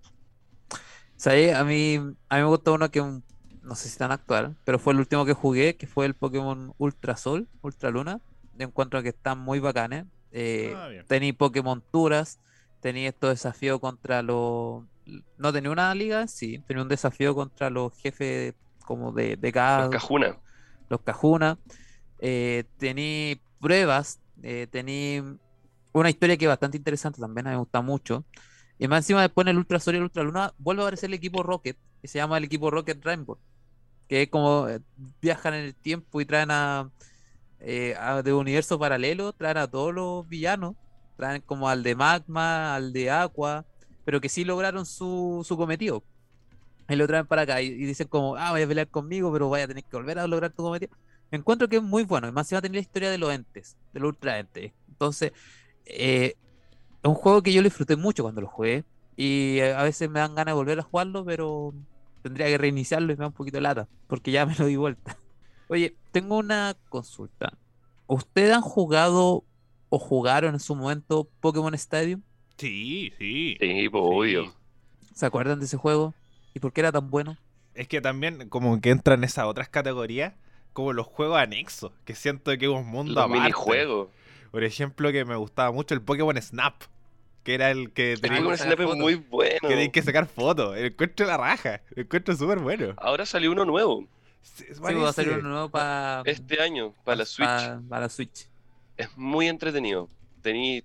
[1.17, 1.55] ¿Sabes?
[1.55, 3.25] A mí, a mí me gusta uno que un-
[3.63, 6.73] no sé si tan actual, pero fue el último que jugué, que fue el Pokémon
[6.79, 8.21] Ultra Sol, Ultra Luna.
[8.59, 10.07] Yo encuentro que están muy bacanes.
[10.33, 10.89] Eh, Ah.
[11.07, 12.41] Tení Pokémon Turas,
[12.81, 14.85] tenía estos desafíos contra los...
[15.39, 19.83] No tenía una liga, sí, tenía un desafío contra los jefes como de, de cada...
[19.83, 20.39] Los Cajuna.
[20.89, 21.59] los Cajuna.
[22.19, 25.23] Eh, tení pruebas, eh, tení
[25.93, 28.25] una historia que es bastante interesante también, a mí me gusta mucho.
[28.79, 31.09] Y más encima después en el Ultra Sol y el Ultra Luna vuelve a aparecer
[31.11, 33.41] el equipo Rocket, que se llama el equipo Rocket Rainbow,
[34.09, 34.81] que es como eh,
[35.21, 36.91] viajan en el tiempo y traen a,
[37.61, 40.75] eh, a- de universo paralelo, traen a todos los villanos,
[41.17, 43.67] traen como al de Magma, al de Aqua,
[44.05, 46.05] pero que sí lograron su, su cometido.
[46.89, 49.65] Y lo traen para acá y, dicen como, ah, vaya a pelear conmigo, pero vaya
[49.65, 50.91] a tener que volver a lograr tu cometido.
[51.31, 53.33] Encuentro que es muy bueno, y más se va a tener la historia de los
[53.33, 54.73] entes, de los ultra entes.
[54.89, 55.33] Entonces,
[55.85, 56.35] eh,
[57.03, 58.85] es un juego que yo disfruté mucho cuando lo jugué,
[59.17, 61.75] y eh, a veces me dan ganas de volver a jugarlo, pero
[62.23, 64.77] tendría que reiniciarlo y me da un poquito de lata, porque ya me lo di
[64.77, 65.17] vuelta.
[65.69, 67.53] Oye, tengo una consulta.
[68.07, 69.45] ¿Ustedes han jugado
[69.89, 72.23] o jugaron en su momento Pokémon Stadium?
[72.57, 73.57] Sí, sí.
[73.61, 74.11] Sí, pues, Sí.
[74.11, 74.55] obvio.
[75.15, 76.15] ¿Se acuerdan de ese juego?
[76.55, 77.37] ¿Y por qué era tan bueno?
[77.75, 80.35] Es que también como que entran en esas otras categorías,
[80.73, 83.41] como los juegos anexos, que siento que es un mundo Los aparte.
[83.41, 84.09] minijuegos.
[84.51, 86.75] Por ejemplo, que me gustaba mucho el Pokémon Snap,
[87.43, 89.59] que era el que Pokémon sacar Snap muy bueno.
[89.61, 90.77] que, tenías que sacar fotos.
[90.77, 91.81] El encuentro de la raja.
[91.97, 92.95] El encuentro súper bueno.
[92.99, 94.07] Ahora salió uno nuevo.
[94.43, 97.49] Sí, Sí, va a salir uno nuevo para Este año, para la Switch.
[97.89, 98.47] Para la Switch.
[98.97, 100.09] es muy entretenido.
[100.43, 100.83] Tení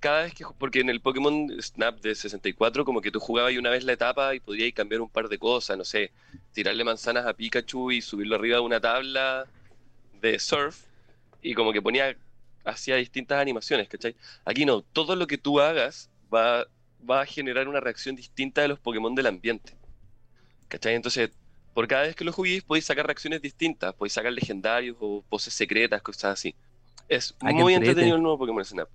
[0.00, 3.58] cada vez que porque en el Pokémon Snap de 64 como que tú jugabas y
[3.58, 6.12] una vez la etapa y podías cambiar un par de cosas, no sé,
[6.52, 9.46] tirarle manzanas a Pikachu y subirlo arriba de una tabla
[10.20, 10.84] de surf
[11.42, 12.16] y como que ponía
[12.66, 14.14] hacía distintas animaciones, ¿cachai?
[14.44, 16.66] Aquí no, todo lo que tú hagas va,
[17.08, 19.74] va a generar una reacción distinta de los Pokémon del ambiente.
[20.68, 20.94] ¿Cachai?
[20.94, 21.30] Entonces,
[21.74, 25.54] por cada vez que lo juguéis podéis sacar reacciones distintas, podéis sacar legendarios o poses
[25.54, 26.54] secretas, cosas así.
[27.08, 27.90] Es Ah, muy entrete.
[27.90, 28.88] entretenido el nuevo Pokémon Snap.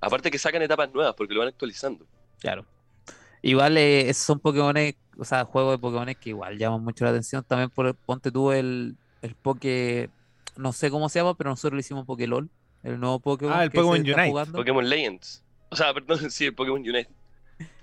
[0.00, 2.06] Aparte que sacan etapas nuevas porque lo van actualizando.
[2.38, 2.64] Claro.
[3.42, 4.74] Igual eh, esos son Pokémon,
[5.18, 7.42] o sea, juegos de Pokémon que igual llaman mucho la atención.
[7.42, 10.10] También por, ponte tú el, el Poké,
[10.56, 12.48] no sé cómo se llama, pero nosotros le hicimos Pokélol,
[12.82, 14.30] el nuevo Pokémon Ah, el que se Pokémon está Unite.
[14.30, 14.58] jugando.
[14.58, 15.44] Pokémon Legends.
[15.70, 17.08] O sea, perdón, sí, el Pokémon Unite.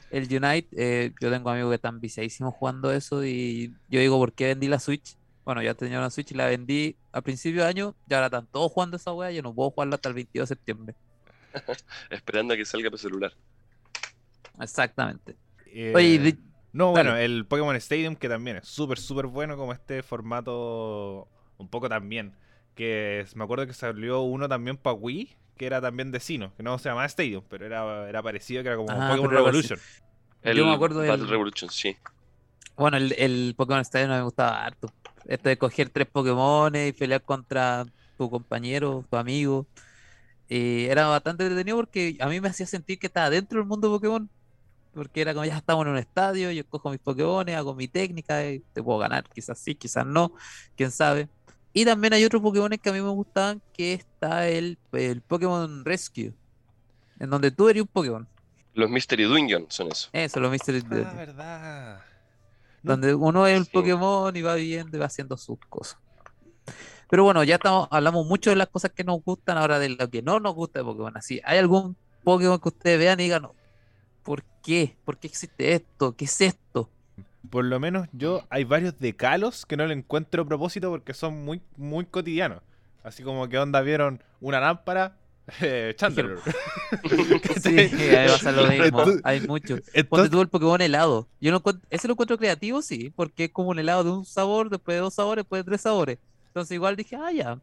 [0.10, 4.32] El Unite, eh, yo tengo amigos que están viciadísimos jugando eso y yo digo, ¿por
[4.34, 5.18] qué vendí la Switch?
[5.44, 8.48] Bueno, ya tenía una Switch y la vendí a principio de año y ahora están
[8.48, 10.96] todos jugando esa wea, yo no puedo jugarla hasta el 22 de septiembre.
[12.10, 13.34] Esperando a que salga para celular.
[14.60, 15.36] Exactamente.
[15.68, 16.38] Eh, Oye, y de-
[16.74, 17.10] No, Dale.
[17.10, 21.90] bueno, el Pokémon Stadium que también es súper, súper bueno como este formato un poco
[21.90, 22.34] también.
[22.78, 26.56] Que es- me acuerdo que salió uno también para Wii, que era también de Sino,
[26.56, 29.80] que no se llamaba Stadium, pero era, era parecido, que era como Ah, Pokémon Revolution.
[30.44, 31.98] El Yo me acuerdo del- Battle Revolution, sí.
[32.78, 34.88] Bueno, el, el Pokémon Stadium me gustaba harto.
[35.26, 37.86] Esto de coger tres Pokémon y pelear contra
[38.18, 39.68] tu compañero, tu amigo.
[40.50, 43.90] eh, era bastante entretenido porque a mí me hacía sentir que estaba dentro del mundo
[43.90, 44.30] de Pokémon.
[44.94, 48.46] Porque era como ya estamos en un estadio, yo cojo mis Pokémon, hago mi técnica,
[48.50, 50.34] y te puedo ganar, quizás sí, quizás no,
[50.76, 51.30] quién sabe.
[51.80, 55.86] Y también hay otros Pokémon que a mí me gustaban, que está el, el Pokémon
[55.86, 56.34] Rescue,
[57.20, 58.28] en donde tú eres un Pokémon.
[58.74, 60.10] Los Mystery Dungeon son eso.
[60.12, 62.02] Eso, los Mystery Ah, Dungeon, verdad.
[62.82, 63.70] No, donde uno es Sí.
[63.72, 66.00] Pokémon y va viviendo y va haciendo sus cosas.
[67.10, 70.10] Pero bueno, ya estamos, hablamos mucho de las cosas que nos gustan, ahora de lo
[70.10, 71.16] que no nos gusta de Pokémon.
[71.16, 73.54] Así, ¿hay algún Pokémon que ustedes vean y digan, "No,
[74.24, 74.98] ¿por qué?
[75.06, 76.16] ¿Por qué existe esto?
[76.16, 76.90] ¿Qué es esto?
[77.50, 81.44] Por lo menos yo hay varios de Kalos que no le encuentro propósito porque son
[81.46, 82.62] muy, muy cotidianos.
[83.04, 85.16] Así como que onda vieron una lámpara,
[85.62, 86.38] eh, Chandler.
[87.62, 87.70] Sí,
[88.16, 88.86] ahí pasa lo mismo.
[88.86, 89.80] Entonces- Hay muchos.
[89.80, 91.28] Ponte Entonces, tú el Pokémon helado.
[91.40, 94.26] Yo no encuentro, ese lo encuentro creativo, sí, porque es como un helado de un
[94.26, 96.18] sabor, después de dos sabores, después de tres sabores.
[96.48, 97.60] Entonces igual dije, ah, ya,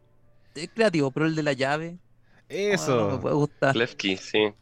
[0.55, 3.20] es creativo, pero el de la llave, ah, no me eso.
[3.20, 3.73] puede gustar.
[3.75, 4.53] Klefki, sí.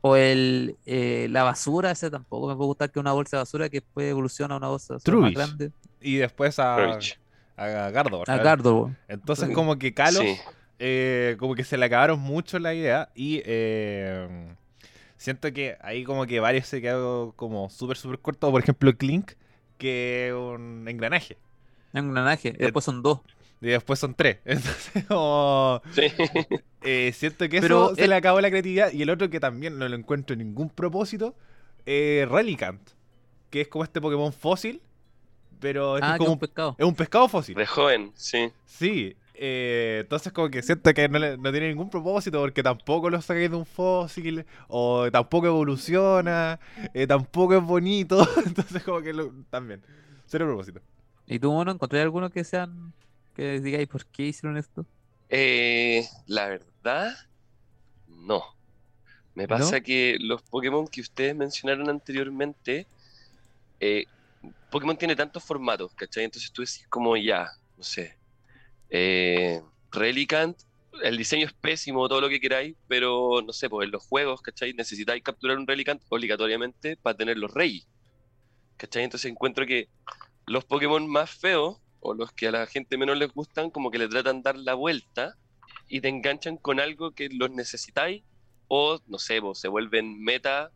[0.00, 3.40] O el, eh, la basura, ese tampoco me puede gustar, que es una bolsa de
[3.42, 5.70] basura que después evoluciona a una bolsa de basura más grande.
[6.00, 7.18] Y después a, Trubbish.
[7.56, 8.30] a Gardevoir.
[8.30, 8.36] A.
[8.38, 8.96] Gardevoir.
[9.08, 9.54] Entonces Sí.
[9.54, 10.36] como que Kalos Sí.
[10.80, 14.54] eh, como que se le acabaron mucho la idea y eh,
[15.16, 19.32] siento que ahí como que varios se quedaron como súper súper cortos, por ejemplo Clink,
[19.78, 21.38] que es un engranaje.
[21.92, 22.48] Un engranaje.
[22.48, 23.20] y Después son dos.
[23.62, 24.38] Y después son tres.
[24.44, 26.02] Entonces, como, Sí.
[26.82, 28.92] eh, siento que Pero eso se el- le acabó la creatividad.
[28.92, 31.34] Y el otro que también no lo encuentro ningún propósito,
[31.86, 32.90] eh, Relicanth,
[33.50, 34.82] que es como este Pokémon fósil,
[35.60, 36.74] pero es Ah, que como un pescado.
[36.78, 37.54] es un pescado fósil.
[37.54, 38.50] De joven, sí.
[38.66, 43.10] Sí, eh, entonces como que siento que no, le- no tiene ningún propósito porque tampoco
[43.10, 46.58] lo sacáis de un fósil, o tampoco evoluciona,
[46.94, 49.82] eh, tampoco es bonito, entonces como que lo- también,
[50.26, 50.80] cero propósito.
[51.26, 52.92] ¿Y tú, mono, encontré alguno que sean,
[53.32, 54.86] que digáis por qué hicieron esto?
[55.28, 57.16] Eh, la verdad,
[58.06, 58.44] no.
[59.34, 62.86] Me pasa que los Pokémon que ustedes mencionaron anteriormente,
[63.80, 64.06] eh,
[64.70, 66.24] Pokémon tiene tantos formatos, ¿cachai?
[66.24, 68.18] Entonces tú decís como ya, no sé,
[68.90, 70.58] eh, Relicanth,
[71.02, 74.42] el diseño es pésimo, todo lo que queráis, pero no sé, pues en los juegos,
[74.42, 74.74] ¿cachai?
[74.74, 77.88] Necesitáis capturar un Relicanth obligatoriamente para tener los reyes,
[78.76, 79.04] ¿cachai?
[79.04, 79.88] Entonces encuentro que
[80.46, 83.98] los Pokémon más feos, o los que a la gente menos les gustan, como que
[83.98, 85.36] le tratan de dar la vuelta
[85.88, 88.24] y te enganchan con algo que los necesitáis,
[88.68, 90.70] o no sé, vos, se vuelven meta.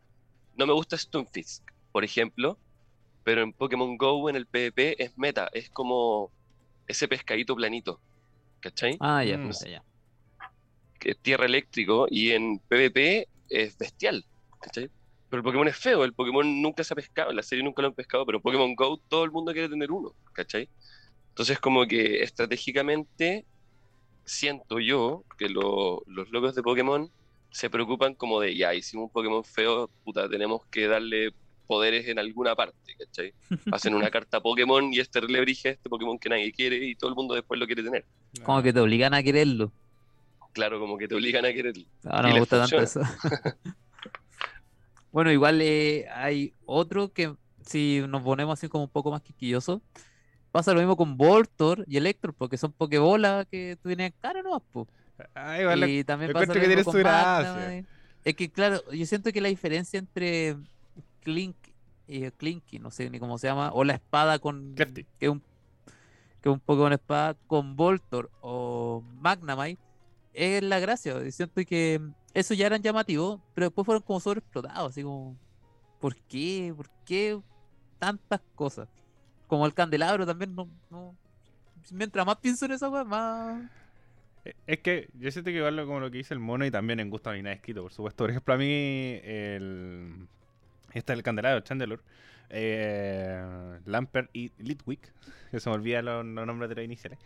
[0.53, 2.59] No me gusta Stunfisk, por ejemplo,
[3.23, 6.31] pero en Pokémon Go, en el PvP, es meta, es como
[6.87, 8.01] ese pescadito planito,
[8.61, 8.97] ¿cachai?
[8.99, 9.51] Ah, ya, Mm.
[9.51, 9.83] ya, ya.
[10.99, 14.25] que es tierra eléctrico y en PvP es bestial,
[14.59, 14.89] ¿cachai?
[15.29, 17.81] Pero el Pokémon es feo, el Pokémon nunca se ha pescado, en la serie nunca
[17.83, 20.69] lo han pescado, pero en Pokémon Go todo el mundo quiere tener uno, ¿cachai?
[21.37, 23.45] Entonces como que estratégicamente
[24.25, 27.11] siento yo que lo- los locos de Pokémon
[27.51, 31.29] se preocupan como de, ya, hicimos un Pokémon feo, puta, tenemos que darle
[31.67, 33.35] poderes en alguna parte, ¿cachai?
[33.71, 36.95] Hacen una carta Pokémon y este le brige a este Pokémon que nadie quiere y
[36.95, 38.03] todo el mundo después lo quiere tener.
[38.43, 39.71] Como que te obligan a quererlo.
[40.53, 41.83] Claro, como que te obligan a quererlo.
[42.05, 43.01] Ah, no me gusta tanto eso.
[45.11, 49.83] bueno, igual eh, hay otro que si nos ponemos así como un poco más quisquilloso,
[50.51, 54.59] pasa lo mismo con Voltor y Electro, porque son Pokébolas que tú tienes cara no
[54.59, 54.87] po.
[55.33, 57.53] Ah, igual Y también yo pasa que mismo tiene su con gracia.
[57.53, 57.89] Magnemite.
[58.23, 60.57] Es que claro, yo siento que la diferencia entre
[61.21, 61.55] Clink
[62.07, 64.75] y Clinky, no sé ni cómo se llama, o la espada con
[65.19, 65.41] que un
[66.41, 69.81] que un Pokémon espada con Voltor o Magnemite
[70.33, 71.15] es la gracia.
[71.25, 71.99] y Siento que
[72.33, 75.35] eso ya eran llamativos, pero después fueron como sobreexplotados, así como
[75.99, 76.73] ¿por qué?
[76.75, 77.39] ¿Por qué
[77.99, 78.87] tantas cosas?
[79.47, 81.15] Como el candelabro también no, no
[81.91, 83.61] mientras más pienso en esa cosa, más
[84.45, 86.99] Eh, Es que yo siento que igual como lo que dice el mono y también
[86.99, 88.23] en gusto mí nada escrito, por supuesto.
[88.23, 90.27] Por ejemplo, a mí el...
[90.93, 92.01] Este es el candelabro, Chandelure,
[92.49, 95.13] eh, Lamper y Litwick,
[95.51, 97.19] que se me olvidan los, los nombres de los iniciales.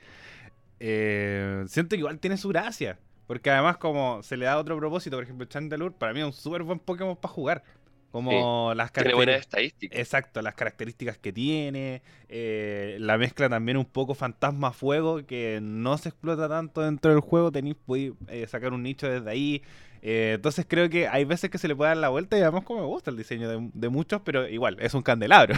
[0.80, 5.16] Eh, siento que igual tiene su gracia, porque además como se le da otro propósito,
[5.16, 7.64] por ejemplo, Chandelure para mí es un súper buen Pokémon para jugar.
[8.12, 9.40] Como las buenas características...
[9.40, 10.00] estadísticas.
[10.00, 16.10] Exacto, las características que tiene, eh, la mezcla también un poco fantasma-fuego que no se
[16.10, 19.62] explota tanto dentro del juego, tenéis podéis, eh, sacar un nicho desde ahí.
[20.02, 22.64] eh, entonces creo que hay veces que se le puede dar la vuelta y además
[22.66, 25.56] como me gusta el diseño de, de muchos, pero igual, es un candelabro.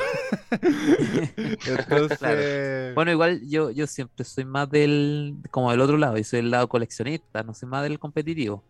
[1.65, 2.43] Entonces, Claro.
[2.93, 6.51] Bueno, igual yo, yo siempre soy más del, como del otro lado, y soy el
[6.51, 8.63] lado coleccionista, no soy más del competitivo.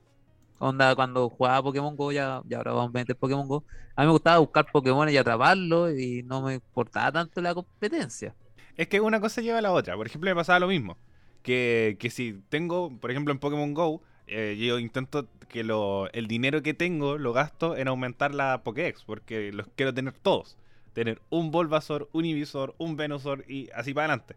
[0.59, 3.63] Onda, cuando jugaba Pokémon Go, ya, ya ahora vamos a meter Pokémon Go,
[3.95, 8.33] a mí me gustaba buscar Pokémon y atraparlos, y no me importaba tanto la competencia.
[8.75, 9.95] Es que una cosa lleva a la otra.
[9.95, 10.97] Por ejemplo, me pasaba lo mismo.
[11.43, 16.27] Que, que si tengo, por ejemplo, en Pokémon Go, eh, yo intento que lo, el
[16.27, 20.57] dinero que tengo lo gasto en aumentar la Pokédex, porque los quiero tener todos.
[20.93, 24.35] Tener un Bulbasaur, un Ivysaur, un Venusaur y así para adelante.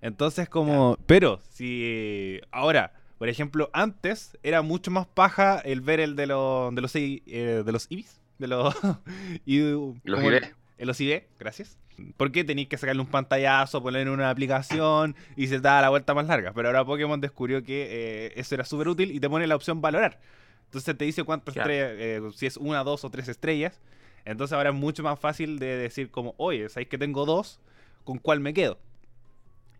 [0.00, 0.98] Entonces como...
[1.06, 2.40] Pero si...
[2.50, 2.92] Ahora,
[3.24, 7.62] por ejemplo, antes era mucho más paja el ver el de, los de los, eh,
[7.64, 8.20] de los Ibis.
[8.36, 8.74] De los...
[9.46, 9.60] y,
[10.04, 10.52] Los iré.
[10.76, 11.78] en los ID, gracias.
[12.18, 16.12] Porque tenéis que sacarle un pantallazo, poner una aplicación y se te da la vuelta
[16.12, 16.52] más larga.
[16.52, 17.86] Pero ahora Pokémon descubrió que
[18.26, 20.20] eh, eso era súper útil y te pone la opción valorar.
[20.66, 21.70] Entonces te dice cuántas Claro.
[21.72, 23.80] estrellas, eh, si es una, dos o tres estrellas.
[24.26, 27.58] Entonces ahora es mucho más fácil de decir como, oye, ¿sabéis que tengo dos?
[28.04, 28.76] ¿Con cuál me quedo?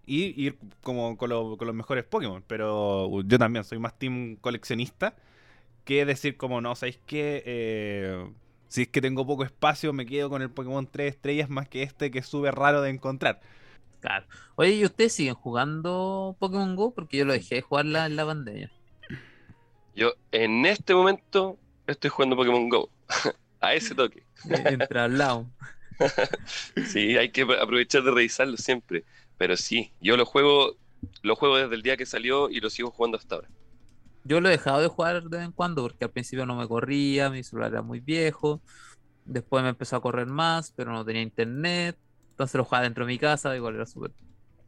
[0.06, 2.42] Y ir como con, lo- con los mejores Pokémon.
[2.46, 5.16] Pero yo también soy más team coleccionista
[5.84, 8.30] que decir como, no, ¿sabéis que eh,
[8.68, 11.82] si es que tengo poco espacio, me quedo con el Pokémon 3 estrellas más que
[11.82, 13.40] este que es súper raro de encontrar.
[14.00, 14.26] Claro.
[14.56, 16.92] Oye, ¿y ustedes siguen jugando Pokémon Go?
[16.94, 18.70] Porque yo lo dejé de jugarla en la pandemia.
[19.94, 22.90] Yo en este momento estoy jugando Pokémon Go.
[23.60, 24.22] A ese toque.
[24.66, 25.46] Entre al lado.
[26.82, 29.04] Sí, hay que aprovechar de revisarlo siempre.
[29.38, 30.76] Pero sí, yo lo juego,
[31.22, 33.48] lo juego desde el día que salió y lo sigo jugando hasta ahora.
[34.24, 36.66] Yo lo he dejado de jugar de vez en cuando porque al principio no me
[36.66, 38.62] corría, mi celular era muy viejo.
[39.24, 41.96] Después me empezó a correr más, pero no tenía internet.
[42.30, 44.12] Entonces lo jugaba dentro de mi casa, igual era súper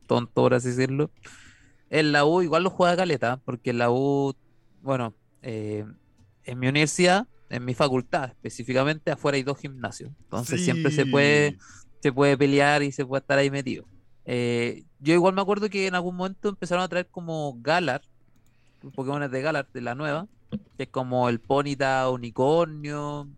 [0.07, 1.11] tonto, por así decirlo.
[1.91, 4.35] En la U igual lo jugaba caleta, porque en la U,
[4.83, 5.85] bueno, eh,
[6.45, 10.11] en mi universidad, en mi facultad específicamente, afuera hay dos gimnasios.
[10.21, 11.57] Entonces siempre se puede,
[12.01, 13.87] se puede pelear y se puede estar ahí metido.
[14.27, 18.03] Eh, yo igual me acuerdo que en algún momento empezaron a traer como Galar,
[18.95, 20.27] Pokémon de Galar, de la nueva,
[20.77, 23.29] que es como el Ponyta unicornio,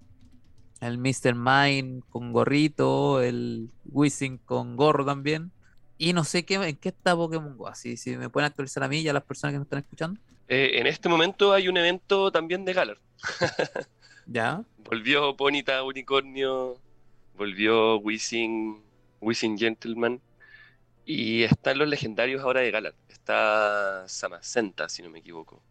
[0.81, 1.35] el Mr.
[1.35, 5.53] Mime con gorrito, el Wizzing con gorro también.
[5.99, 8.89] Y no sé qué, en qué está Pokémon Go, así si me pueden actualizar a
[8.89, 10.21] mí y a las personas que me están escuchando.
[10.47, 12.99] Eh, en este momento hay un evento también de Galar.
[14.31, 16.77] Ya, Volvió Ponita Unicornio,
[17.35, 18.83] volvió Wizzing,
[19.21, 20.21] Wizzing Gentleman.
[21.11, 22.95] Y están los legendarios ahora de Galar.
[23.09, 25.63] Está Samacenta, si no me equivoco.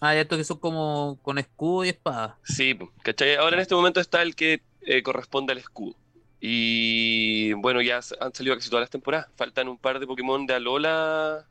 [0.00, 2.36] ah, y estos que son como con escudo y espada.
[2.42, 3.36] Sí, ¿cachai?
[3.36, 5.94] Ahora en este momento está el que eh, corresponde al escudo.
[6.40, 9.28] Y bueno, ya han salido casi todas las temporadas.
[9.36, 11.46] Faltan un par de Pokémon de Alola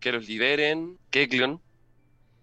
[0.00, 0.98] que los liberen.
[1.10, 1.60] Kecleon,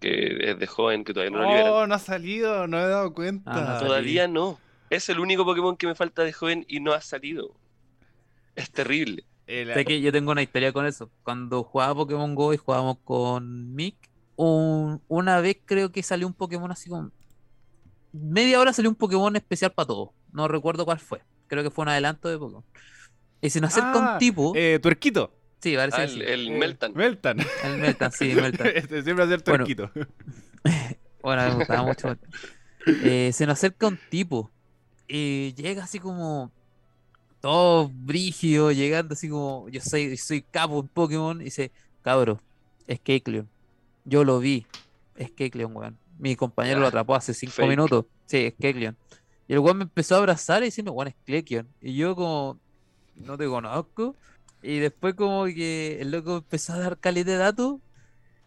[0.00, 1.72] que es de joven que todavía no lo liberan.
[1.72, 3.50] Oh, no ha salido, no he dado cuenta.
[3.52, 3.86] Ah, no.
[3.86, 4.58] Todavía no.
[4.88, 7.54] Es el único Pokémon que me falta de joven y no ha salido.
[8.56, 9.26] Es terrible.
[9.60, 11.10] El- Sé que yo tengo una historia con eso.
[11.22, 13.96] Cuando jugaba Pokémon Go y jugábamos con Mick,
[14.36, 17.10] un- una vez creo que salió un Pokémon así como.
[18.12, 20.10] Media hora salió un Pokémon especial para todos.
[20.32, 21.20] No recuerdo cuál fue.
[21.48, 22.64] Creo que fue un adelanto de Pokémon.
[23.40, 24.52] Y se nos acerca Ah, un tipo.
[24.54, 25.32] eh, tuerquito.
[25.60, 26.20] sí, parece Ah, el, sí.
[26.22, 26.92] el Eh, Meltan.
[26.94, 27.38] Meltan.
[27.64, 28.66] El Meltan, sí, Meltan.
[28.74, 29.90] Este siempre hacer tuerquito.
[31.22, 32.16] Bueno, me gustaba mucho.
[33.04, 34.50] Eh, se nos acerca un tipo.
[35.06, 36.50] Y llega así como.
[37.42, 39.68] Todo brígido, llegando así como.
[39.68, 41.40] Yo soy, soy capo en Pokémon.
[41.40, 42.40] Y dice: Cabro,
[42.86, 43.48] es Kecleon.
[44.04, 44.64] Yo lo vi.
[45.16, 45.98] Es Kecleon, weón.
[46.20, 47.68] Mi compañero lo atrapó hace cinco fake.
[47.68, 48.06] minutos.
[48.26, 48.96] Sí, es Kecleon.
[49.48, 51.66] Y el weón me empezó a abrazar y diciendo: Weón, es Kecleon.
[51.80, 52.60] Y yo, como.
[53.16, 54.14] No te conozco.
[54.62, 57.80] Y después, como que el loco empezó a dar calidad de datos.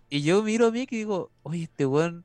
[0.09, 2.23] Y yo miro a Mick y digo: Oye, este weón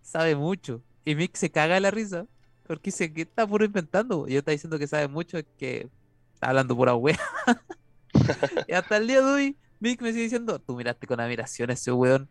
[0.00, 0.80] sabe mucho.
[1.04, 2.28] Y Mick se caga de la risa.
[2.68, 4.28] Porque dice que está puro inventando.
[4.28, 5.88] Y yo está diciendo que sabe mucho, es que
[6.48, 7.18] hablando pura wea.
[8.68, 11.74] y hasta el día de hoy, Mick me sigue diciendo, tú miraste con admiración a
[11.74, 12.28] ese weón.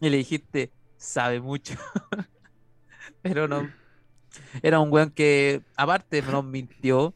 [0.00, 1.74] Y le dijiste, sabe mucho.
[3.22, 3.70] Pero no.
[4.62, 7.14] Era un weón que, aparte, nos mintió.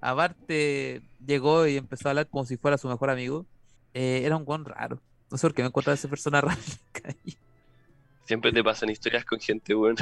[0.00, 3.46] Aparte, llegó y empezó a hablar como si fuera su mejor amigo.
[3.94, 5.00] Eh, era un weón raro.
[5.30, 6.58] No sé por qué me encontraba esa persona rara.
[8.24, 9.96] Siempre te pasan historias con gente, weón.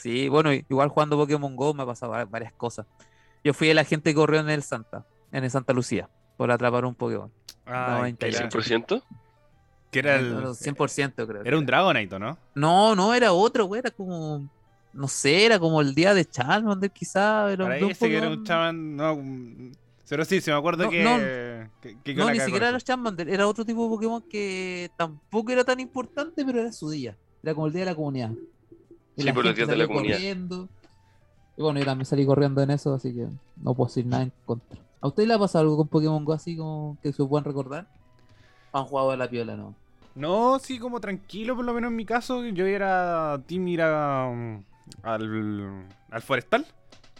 [0.00, 2.86] Sí, bueno, igual jugando Pokémon Go me ha pasado va- varias cosas.
[3.44, 6.84] Yo fui el agente que corrió en el Santa, en el Santa Lucía, por atrapar
[6.84, 7.30] un Pokémon.
[7.64, 8.58] Que ¿El era- cinco.
[8.94, 9.02] 100%?
[9.90, 10.34] que era el.
[10.34, 11.42] 100% creo.
[11.44, 12.36] Era un Dragonite, ¿no?
[12.54, 14.48] No, no, era otro, güey, era como,
[14.92, 18.28] no sé, era como el día de Charmander quizá, Para de un ese que era
[18.28, 18.96] un.
[18.96, 19.72] No, mm,
[20.08, 21.02] pero sí, se me acuerdo No, que.
[21.04, 21.16] no.
[21.80, 25.50] que, que No, la ni siquiera era Charmander, era otro tipo de Pokémon que tampoco
[25.52, 27.16] era tan importante, pero era su día.
[27.42, 28.30] Era como el día de la comunidad.
[29.16, 30.16] Y Sí, la por los gente días de la comunidad.
[30.16, 30.68] corriendo.
[31.56, 33.26] Y bueno, yo también salí corriendo en eso, así que
[33.56, 34.78] no puedo decir nada en contra.
[35.00, 37.86] ¿A usted le ha pasado algo con Pokémon Go así como que se puedan recordar?
[38.72, 39.74] ¿Han jugado a la piola, no?
[40.14, 42.44] No, sí, como tranquilo, por lo menos en mi caso.
[42.46, 44.62] Yo era team ir a, um,
[45.02, 46.66] al, al forestal.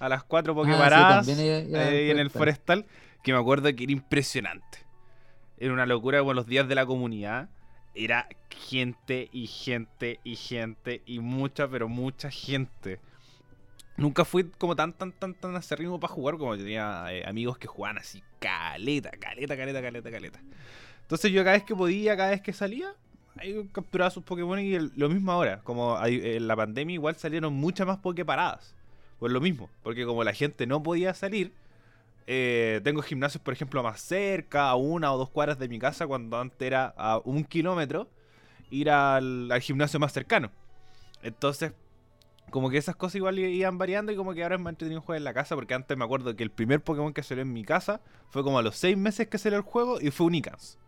[0.00, 1.26] A las cuatro Ah, Poképaradas.
[1.26, 2.84] sí, era ahí en el forestal.
[2.84, 2.86] forestal.
[3.22, 4.78] Que me acuerdo que era impresionante.
[5.58, 7.48] Era una locura como los días de la comunidad.
[7.94, 13.00] era gente y gente y gente y mucha, pero mucha gente.
[13.96, 17.66] Nunca fui como tan, tan, tan, tan acérrimo para jugar como tenía eh, amigos que
[17.66, 20.40] jugaban así, caleta, caleta, caleta, caleta, caleta.
[21.02, 22.92] Entonces yo cada vez que podía, cada vez que salía,
[23.36, 25.60] ahí capturaba sus Pokémon y lo mismo ahora.
[25.62, 28.74] Como en la pandemia igual salieron muchas más Poképaradas.
[29.18, 31.52] Pues lo mismo, porque como la gente no podía salir,
[32.26, 36.06] eh, tengo gimnasios, por ejemplo, más cerca, a una o dos cuadras de mi casa,
[36.06, 38.08] cuando antes era a un kilómetro,
[38.70, 40.50] ir al gimnasio más cercano.
[41.22, 41.72] Entonces,
[42.50, 45.18] como que esas cosas igual iban variando y como que ahora es más entretenido jugar
[45.18, 47.64] en la casa, porque antes me acuerdo que el primer Pokémon que salió en mi
[47.64, 50.78] casa fue como a los seis meses que salió el juego y fue un Icans.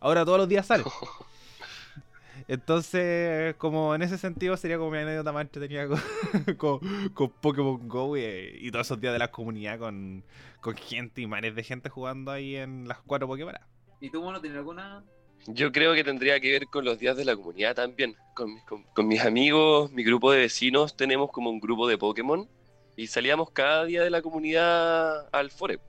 [0.00, 0.84] Ahora todos los días sale.
[2.48, 5.98] Entonces, como en ese sentido sería como mi anécdota más entretenida con,
[6.56, 10.24] con, con Pokémon Go y, y todos esos días de la comunidad con,
[10.60, 13.54] con gente y mares de gente jugando ahí en las cuatro Pokémon.
[14.00, 15.04] ¿Y tú, mono, tienes alguna?
[15.46, 18.16] Yo creo que tendría que ver con los días de la comunidad también.
[18.34, 21.96] Con, mis- con- con mis amigos, mi grupo de vecinos, tenemos como un grupo de
[21.98, 22.50] Pokémon
[22.96, 25.80] y salíamos cada día de la comunidad al fore.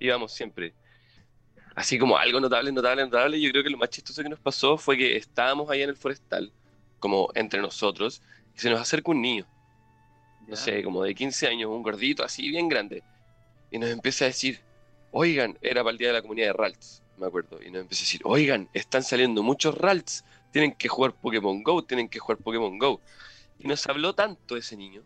[0.00, 0.76] Íbamos siempre.
[1.74, 3.40] Así como algo notable, notable, notable.
[3.40, 5.96] Yo creo que lo más chistoso que nos pasó fue que estábamos ahí en el
[5.96, 6.54] forestal,
[6.98, 8.22] como entre nosotros,
[8.54, 9.48] y se nos acerca un niño,
[10.40, 13.04] no sé, como de 15 años, un gordito así, bien grande,
[13.70, 14.66] y nos empieza a decir,
[15.10, 18.02] oigan, era para el día de la comunidad de Ralts, me acuerdo, y nos empieza
[18.02, 22.38] a decir, oigan, están saliendo muchos Ralts, tienen que jugar Pokémon Go, tienen que jugar
[22.38, 23.00] Pokémon Go.
[23.58, 25.02] Y nos habló tanto ese niño.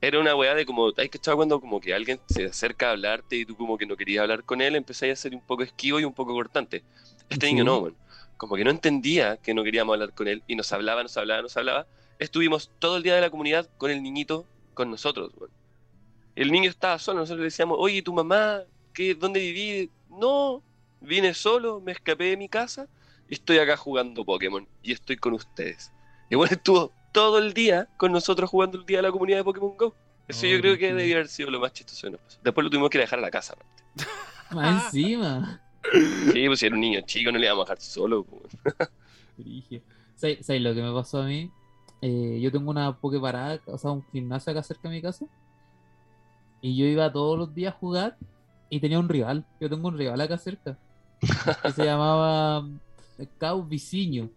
[0.00, 2.90] Era una weá de como, hay que estar cuando como que alguien se acerca a
[2.92, 5.62] hablarte y tú como que no querías hablar con él, empezáis a ser un poco
[5.62, 6.84] esquivo y un poco cortante.
[7.30, 7.54] Este Sí.
[7.54, 7.88] niño no.
[8.36, 11.40] Como que no entendía que no queríamos hablar con él y nos hablaba, nos hablaba,
[11.42, 11.86] nos hablaba.
[12.18, 14.44] Estuvimos todo el día de la comunidad con el niñito,
[14.74, 15.32] con nosotros.
[16.36, 18.60] El niño estaba solo, nosotros le decíamos, oye, ¿tu mamá?
[18.92, 19.90] ¿Qué, ¿Dónde viví?
[20.10, 20.62] No,
[21.04, 22.88] vine solo, me escapé de mi casa
[23.28, 25.92] y estoy acá jugando Pokémon y estoy con ustedes.
[26.30, 29.44] Y bueno, estuvo todo el día con nosotros jugando el día de la comunidad de
[29.44, 29.94] Pokémon Go.
[30.26, 30.96] Eso Oh, yo creo que brígido.
[30.96, 32.38] debió haber sido lo más chistoso que nos pasó.
[32.42, 33.52] Después lo tuvimos que dejar a la casa.
[33.54, 33.84] aparte.
[34.50, 35.60] Más encima.
[36.32, 38.24] Sí, pues si era un niño chico, no le íbamos a dejar solo.
[38.24, 38.56] pues.
[39.36, 39.82] Brígido.
[40.14, 41.50] ¿Sabes sabes lo que me pasó a mí?
[42.00, 45.26] Eh, yo tengo una Poképarada, o sea, un gimnasio acá cerca de mi casa.
[46.60, 48.16] Y yo iba todos los días a jugar
[48.70, 49.44] y tenía un rival.
[49.60, 50.78] Yo tengo un rival acá cerca.
[51.62, 52.68] Que se llamaba
[53.18, 54.28] eh, Cau Viciño.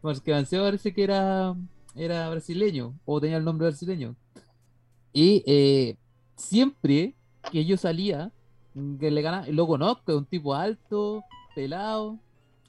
[0.00, 1.54] Porque avancé parece que era,
[1.94, 4.14] era brasileño o tenía el nombre brasileño.
[5.12, 5.96] Y eh,
[6.36, 7.14] siempre
[7.50, 8.30] que yo salía,
[9.00, 11.22] que le ganaba, lo conozco, es un tipo alto,
[11.54, 12.18] pelado,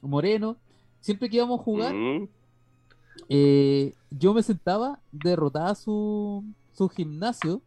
[0.01, 0.55] moreno.
[1.01, 2.27] Siempre que íbamos a jugar, Mm.
[3.29, 6.43] eh, yo me sentaba, derrotaba su,
[6.73, 7.61] su gimnasio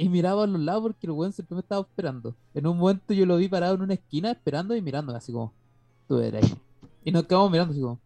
[0.00, 2.34] y miraba a los lados porque el weón siempre me estaba esperando.
[2.54, 5.52] En un momento yo lo vi parado en una esquina esperando y mirándome así como,
[6.08, 6.54] tú eres ahí.
[7.04, 8.00] Y nos quedamos mirando así como,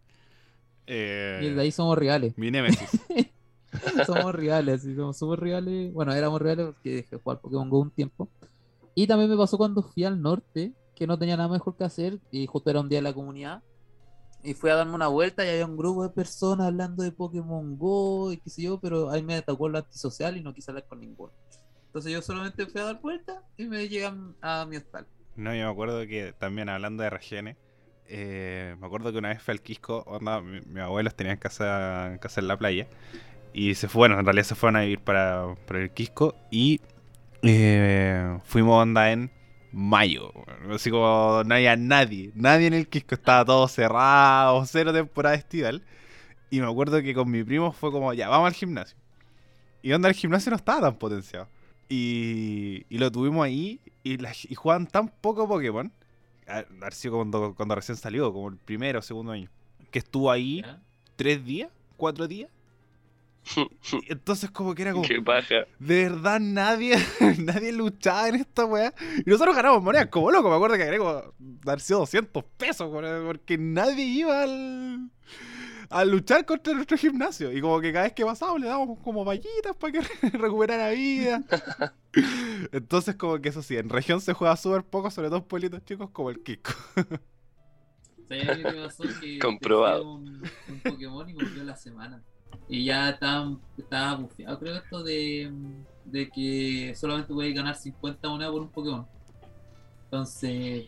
[0.85, 2.37] y de ahí somos rivales.
[2.37, 2.99] mi Nemesis.
[4.05, 5.93] somos rivales, así somos súper rivales.
[5.93, 8.27] Bueno, éramos rivales porque dejé de jugar Pokémon Go un tiempo.
[8.93, 12.19] Y también me pasó cuando fui al norte, que no tenía nada mejor que hacer,
[12.29, 13.63] y justo era un día de la comunidad.
[14.43, 17.77] Y fui a darme una vuelta y había un grupo de personas hablando de Pokémon
[17.77, 20.85] Go y qué sé yo, pero ahí me atacó lo antisocial y no quise hablar
[20.87, 21.31] con ninguno.
[21.95, 25.07] Entonces yo solamente fui a dar vuelta y me llegan a mi hostal.
[25.37, 27.55] No, yo me acuerdo que también hablando de regiones,
[28.09, 32.19] eh, me acuerdo que una vez fui al Quisco, onda, mi- mis abuelos tenían casa,
[32.35, 32.85] en la playa,
[33.53, 36.81] y se fue, bueno, en realidad se fueron a vivir para, el Quisco, y
[37.43, 39.31] eh, fuimos onda en
[39.71, 40.33] mayo,
[40.73, 45.81] así como no había nadie, nadie en el Quisco, estaba todo cerrado, cero temporada estival,
[46.49, 48.97] y me acuerdo que con mi primo fue como, ya, vamos al gimnasio,
[49.81, 51.54] y onda el gimnasio no estaba tan potenciado.
[51.89, 55.91] Y, y lo tuvimos ahí y, la- y jugaban tan poco Pokémon.
[56.47, 59.49] a- Haber sido cuando, cuando recién salió, como el primero o segundo año.
[59.91, 60.63] Que estuvo ahí
[61.15, 62.49] tres días, cuatro días.
[64.09, 65.65] Entonces como que era como, Qué paja.
[65.79, 66.95] de verdad nadie,
[67.37, 68.93] nadie luchaba en esta weá.
[69.25, 70.49] Y nosotros ganamos monedas como loco.
[70.49, 71.33] Me acuerdo que agregó
[71.79, 75.11] sido 200 pesos, porque nadie iba al,
[75.89, 77.51] a luchar contra nuestro gimnasio.
[77.51, 80.01] Y como que cada vez que pasábamos le dábamos como vallitas para que
[80.37, 81.43] recuperara vida.
[82.71, 85.83] Entonces como que eso sí, en región se juega súper poco, sobre todo en pueblitos
[85.85, 86.71] chicos como el Kiko.
[88.27, 90.13] Que Comprobado.
[90.13, 92.23] Un, un Pokémon y volvió la semana.
[92.67, 95.51] Y ya estaba, estaba bufeado, creo, esto de,
[96.05, 99.07] de que solamente puedes ganar 50 monedas por un Pokémon.
[100.05, 100.85] Entonces,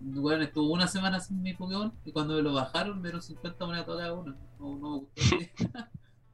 [0.00, 3.66] bueno, estuvo una semana sin mi Pokémon y cuando me lo bajaron me dieron 50
[3.66, 4.34] monedas cada uno.
[4.58, 5.22] No, no me gustó.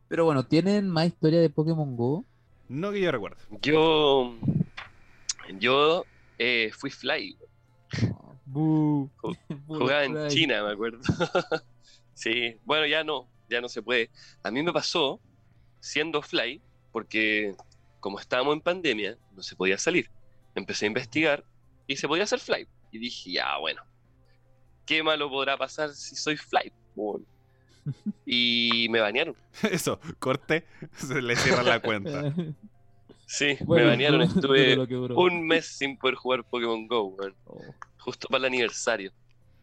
[0.09, 2.25] Pero bueno, ¿tienen más historia de Pokémon Go?
[2.69, 3.39] No que yo recuerdo.
[3.63, 4.35] Yo.
[5.59, 6.05] Yo
[6.39, 7.37] eh, fui fly.
[9.67, 10.29] Jugaba en fly.
[10.29, 11.01] China, me acuerdo.
[12.15, 14.11] sí, bueno, ya no, ya no se puede.
[14.43, 15.21] A mí me pasó
[15.81, 16.61] siendo fly,
[16.93, 17.57] porque
[18.01, 20.11] como estábamos en pandemia, no se podía salir.
[20.55, 21.45] Empecé a investigar
[21.87, 22.69] y se podía hacer fly.
[22.97, 23.83] Y dije, ya, bueno,
[24.87, 26.73] ¿qué malo podrá pasar si soy fly?
[28.27, 29.37] Y me banearon.
[29.63, 30.65] Eso, corte,
[30.97, 32.35] se le cierra la cuenta.
[33.27, 37.17] Sí, Bueno, me duró Estuve un mes sin poder jugar Pokémon Go.
[37.45, 37.61] Oh.
[37.99, 39.13] Justo para el aniversario.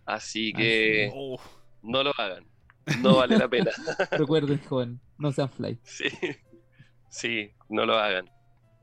[0.06, 1.40] Así que Oh,
[1.82, 2.46] no lo hagan.
[3.02, 3.72] No vale la pena.
[4.12, 5.80] Recuerden, joven, no sean fly.
[5.84, 6.06] Sí.
[7.10, 8.30] Sí, no lo hagan.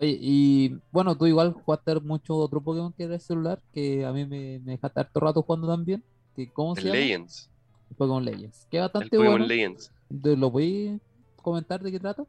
[0.00, 4.12] Oye, y bueno, tú igual jugaste mucho otro Pokémon que era el celular, que a
[4.12, 6.02] mí me, me dejaste harto rato jugando también.
[6.34, 6.98] Que, ¿Cómo se El llama?
[7.00, 7.50] Legends.
[7.90, 8.66] El Pokémon Legends.
[8.70, 9.46] Que es El bastante Pokémon bueno.
[9.46, 9.92] Legends.
[10.08, 12.24] ¿De- ¿Lo voy a comentar de qué trata?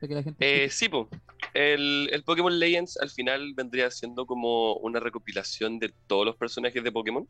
[0.00, 1.08] De que la gente Eh, sí, po.
[1.54, 6.82] El, el Pokémon Legends al final vendría siendo como una recopilación de todos los personajes
[6.84, 7.26] de Pokémon.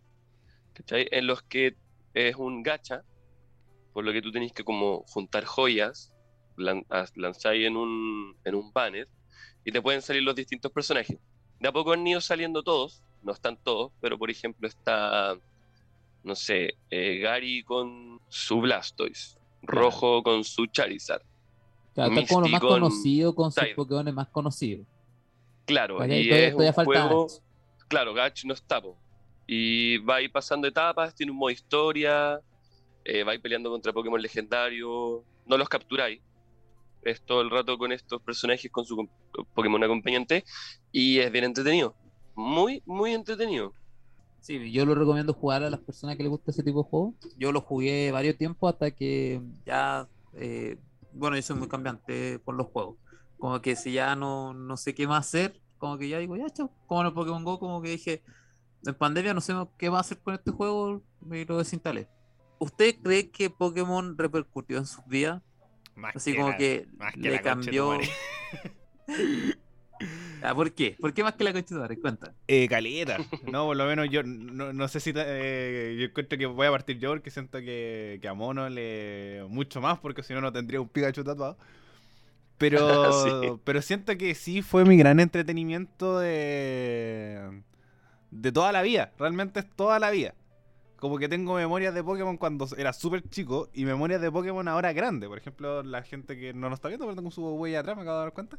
[0.74, 1.08] ¿cachai?
[1.10, 1.76] En los que
[2.14, 3.02] es un gacha,
[3.94, 6.12] por lo que tú tenés que como juntar joyas,
[6.56, 9.08] lan- lanzáis en un, en un banner
[9.64, 11.18] y te pueden salir los distintos personajes.
[11.60, 15.36] De a poco han ido saliendo todos, no están todos, pero por ejemplo está,
[16.24, 19.82] no sé, eh, Gary con su Blastoise, Claro.
[19.82, 21.22] Rojo con su Charizard.
[21.94, 23.64] Claro, está como lo más con conocido con sus.
[23.76, 24.86] Pokémon más conocidos.
[25.66, 27.32] Claro, y Todavía, es todavía un juego, Ash.
[27.86, 28.96] claro, Gach no está, po.
[29.46, 32.40] Y va a ir pasando etapas, tiene un modo historia,
[33.04, 36.20] eh, va a ir peleando contra Pokémon legendarios, no los capturáis.
[37.03, 39.09] Es todo el rato con estos personajes, con su
[39.55, 40.44] Pokémon acompañante,
[40.90, 41.94] y es bien entretenido.
[42.34, 43.74] Muy, muy entretenido.
[44.40, 47.14] Sí, yo lo recomiendo jugar a las personas que les gusta ese tipo de juego.
[47.38, 50.78] Yo lo jugué varios tiempos hasta que ya, eh,
[51.12, 52.96] bueno, yo soy muy cambiante con los juegos.
[53.38, 56.50] Como que si ya no, no sé qué más hacer, como que ya digo, ya,
[56.50, 56.72] chao.
[56.86, 58.22] Como en el Pokémon Go, como que dije,
[58.84, 62.09] en pandemia no sé qué más hacer con este juego, me lo desinstalé.
[62.59, 65.42] ¿Usted cree que Pokémon repercutió en sus vidas?
[65.97, 67.99] Más Así que como la- que más que le la cambió.
[70.45, 70.97] Ah, ¿Por qué?
[70.99, 71.97] ¿Por qué más que la conchetumare?
[72.01, 72.34] Cuenta.
[72.49, 73.18] Eh, caleta.
[73.53, 76.70] No, por lo menos yo no, no sé si eh, yo encuentro que voy a
[76.72, 80.53] partir yo porque siento que, que a Mono le mucho más porque si no no
[80.53, 81.57] tendría un Pikachu tatuado.
[82.59, 83.12] Pero
[83.43, 83.53] Sí.
[83.62, 87.62] pero siento que sí fue mi gran entretenimiento de
[88.32, 90.34] de toda la vida, realmente es toda la vida.
[91.03, 94.92] Como que tengo memorias de Pokémon cuando era súper chico y memorias de Pokémon ahora
[94.92, 95.26] grande.
[95.26, 98.03] Por ejemplo, la gente que no nos está viendo, pero tengo su huella atrás, me
[98.03, 98.57] acabo de dar cuenta.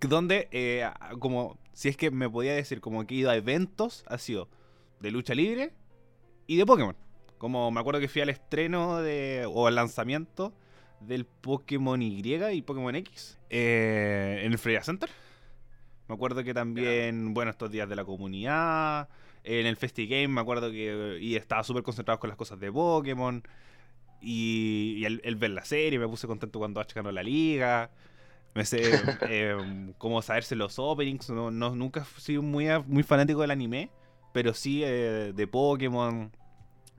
[0.00, 0.90] Donde, eh,
[1.20, 4.48] como, si es que me podía decir, como que he ido a eventos, ha sido
[4.98, 5.72] de lucha libre
[6.48, 6.96] y de Pokémon.
[7.38, 10.52] Como me acuerdo que fui al estreno de, o al lanzamiento
[10.98, 15.10] del Pokémon Y y Pokémon X eh, en el Freya Center.
[16.08, 19.08] Me acuerdo que también, bueno, estos días de la comunidad,
[19.46, 22.70] en el Festi Game, me acuerdo que y estaba súper concentrado con las cosas de
[22.72, 23.42] Pokémon.
[24.20, 27.90] Y, y el, el ver la serie, me puse contento cuando Ash ganó la liga.
[28.54, 28.80] Me sé
[29.28, 31.30] eh, cómo saberse los openings.
[31.30, 33.90] No, no- nunca he sido muy, muy fanático del anime,
[34.32, 36.32] pero sí eh, de Pokémon.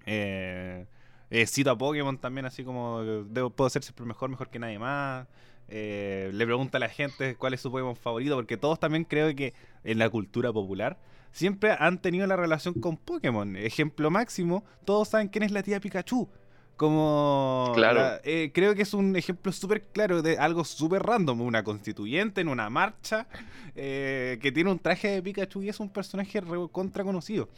[0.05, 0.85] Eh,
[1.29, 4.79] eh, cito a Pokémon también, así como debo, puedo ser siempre mejor, mejor que nadie
[4.79, 5.27] más.
[5.69, 9.35] Eh, le pregunta a la gente cuál es su Pokémon favorito, porque todos también creo
[9.35, 10.97] que en la cultura popular
[11.37, 13.55] siempre han tenido la relación con Pokémon.
[13.55, 16.27] Ejemplo máximo, todos saben quién es la tía Pikachu.
[16.75, 17.99] Como Claro.
[17.99, 22.41] la- eh, creo que es un ejemplo súper claro de algo súper random, una constituyente
[22.41, 23.27] en una marcha
[23.75, 27.49] eh, que tiene un traje de Pikachu y es un personaje contra conocido.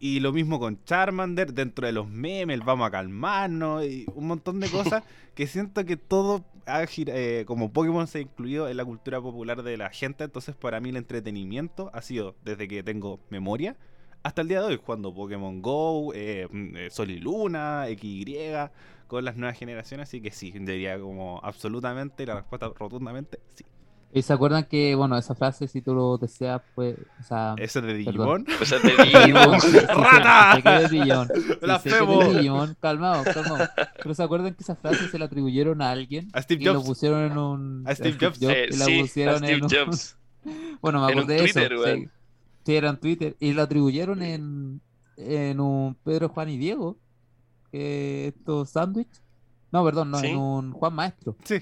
[0.00, 4.58] Y lo mismo con Charmander, dentro de los memes, vamos a calmarnos, y un montón
[4.58, 5.02] de cosas
[5.36, 9.62] que siento que todo ha eh, como Pokémon se ha incluido en la cultura popular
[9.62, 13.76] de la gente, entonces para mí el entretenimiento ha sido desde que tengo memoria
[14.24, 18.70] hasta el día de hoy, jugando Pokémon Go, eh, mm, eh, Sol y Luna, XY,
[19.06, 23.64] con las nuevas generaciones, así que sí, diría como absolutamente, la respuesta rotundamente sí.
[24.16, 27.80] ¿Y se acuerdan que, bueno, esa frase, si tú lo deseas, pues, o sea, Ese
[27.80, 28.44] de Perdón.
[28.44, 28.62] Digimon.
[28.62, 30.80] O sea, te Digimon, digo, sí, sí, sí, ¡Rata!
[30.82, 31.28] es Digimon,
[31.62, 32.24] La es Febo.
[32.24, 33.68] Digimon, calmado, calmado.
[34.00, 36.74] Pero se acuerdan que esa frase se la atribuyeron a alguien A Steve y lo
[36.74, 36.86] Jobs.
[36.86, 38.40] pusieron en un A Steve Jobs.
[38.42, 40.16] eh, y la sí, a pusieron Steve en un- Jobs.
[40.80, 41.60] Bueno, me acordé de eso.
[41.60, 42.08] Twitter,
[42.64, 42.74] sí.
[42.76, 43.36] era en Twitter.
[43.40, 44.80] Y lo atribuyeron en,
[45.16, 46.98] en un Pedro, Juan y Diego.
[47.72, 49.08] Que estos sándwich.
[49.72, 50.28] No, perdón, no, Sí.
[50.28, 51.36] en un Juan Maestro.
[51.42, 51.56] Sí.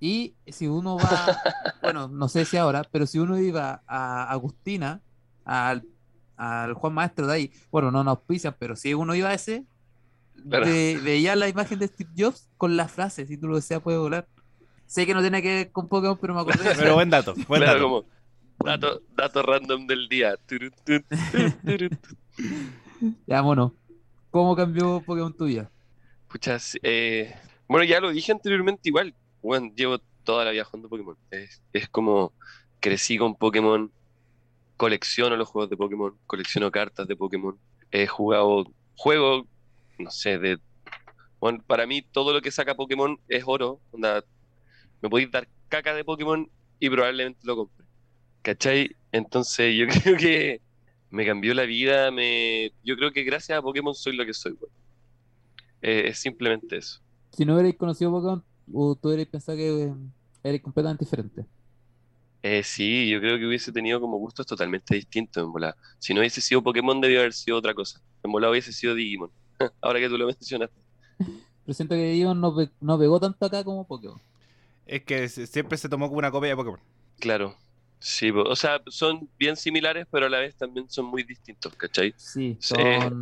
[0.00, 1.38] Y si uno va,
[1.82, 5.00] bueno, no sé si ahora, pero si uno iba a Agustina,
[5.44, 5.84] al,
[6.36, 9.64] al Juan Maestro de ahí, bueno, no nos auspician, pero si uno iba a ese,
[10.44, 14.26] veía la imagen de Steve Jobs con la frase, si tú lo deseas puede volar.
[14.86, 16.80] Sé que no tiene que ver con Pokémon, pero me acordé de eso.
[16.80, 17.82] Pero buen dato, buen Claro, dato.
[17.82, 18.04] como,
[18.64, 20.34] Dato, dato random del día.
[23.26, 23.74] Ya, mono.
[24.30, 25.70] ¿Cómo cambió Pokémon tu vida?
[26.28, 27.34] Pucha, sí, eh,
[27.68, 29.14] bueno, ya lo dije anteriormente igual.
[29.46, 31.16] Bueno, llevo toda la vida jugando Pokémon.
[31.30, 32.32] Es, como
[32.80, 33.92] crecí con Pokémon,
[34.76, 37.56] colecciono los juegos de Pokémon, colecciono cartas de Pokémon.
[37.92, 38.66] He jugado,
[38.96, 39.46] juego,
[40.00, 40.58] no sé, de...
[41.38, 43.78] Bueno, para mí todo lo que saca Pokémon es oro.
[43.92, 47.86] Me podéis dar caca de Pokémon y probablemente lo compre.
[48.42, 48.96] ¿Cachai?
[49.12, 50.60] Entonces yo creo que
[51.10, 52.10] me cambió la vida.
[52.10, 52.72] Me...
[52.82, 54.58] Yo creo que gracias a Pokémon soy lo que soy.
[55.82, 57.00] Eh, es simplemente eso.
[57.30, 58.42] Si no hubierais conocido Pokémon,
[58.72, 59.92] o tú hubierais pensado que
[60.42, 61.46] eres completamente diferente.
[62.42, 65.76] Eh, sí, yo creo que hubiese tenido como gustos totalmente distintos en volada.
[65.98, 68.00] Si no hubiese sido Pokémon, debió haber sido otra cosa.
[68.22, 69.30] En volada hubiese sido Digimon.
[69.80, 70.70] Ahora que tú lo mencionas.
[71.64, 74.20] Pero siento que Digimon no, pe- no pegó tanto acá como Pokémon.
[74.86, 76.80] Es que siempre se tomó como una copia de Pokémon.
[77.18, 77.56] Claro.
[77.98, 82.14] Sí, o sea, son bien similares, pero a la vez también son muy distintos, ¿cachai?
[82.16, 82.56] Sí,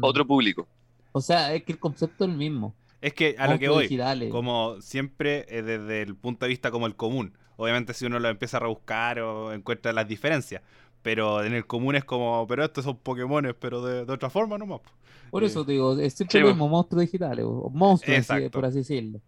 [0.02, 0.68] otro público.
[1.12, 2.74] O sea, es que el concepto es el mismo.
[3.04, 4.28] Es que a lo que voy, digitales.
[4.28, 7.36] como siempre eh, desde el punto de vista como el común.
[7.56, 10.62] Obviamente si uno lo empieza a rebuscar o encuentra las diferencias.
[11.02, 14.58] Pero en el común es como, pero estos son Pokémones, pero de, de otra forma
[14.58, 14.80] nomás.
[14.80, 14.90] po.
[15.30, 18.64] Por Eh, eso te digo, es siempre Sí, mismo, monstruos digitales, o monstruos, así, por
[18.64, 19.20] así decirlo.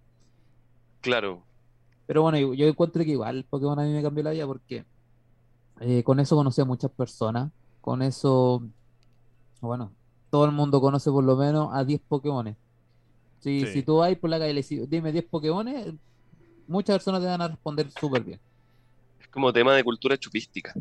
[1.01, 1.47] Claro.
[2.07, 4.87] Pero bueno, yo, yo encuentro que igual Pokémon a mí me cambió la vida porque
[5.81, 7.53] eh, con eso conocí a muchas personas.
[7.81, 8.62] Con eso,
[9.61, 9.97] bueno,
[10.31, 12.57] todo el mundo conoce por lo menos a 10 Pokémones.
[13.47, 13.72] Si, Sí.
[13.74, 15.94] si tú vas por la calle y le dices, dime 10 Pokémones,
[16.66, 18.40] muchas personas te van a responder súper bien.
[19.20, 20.74] Es como tema de cultura chupística.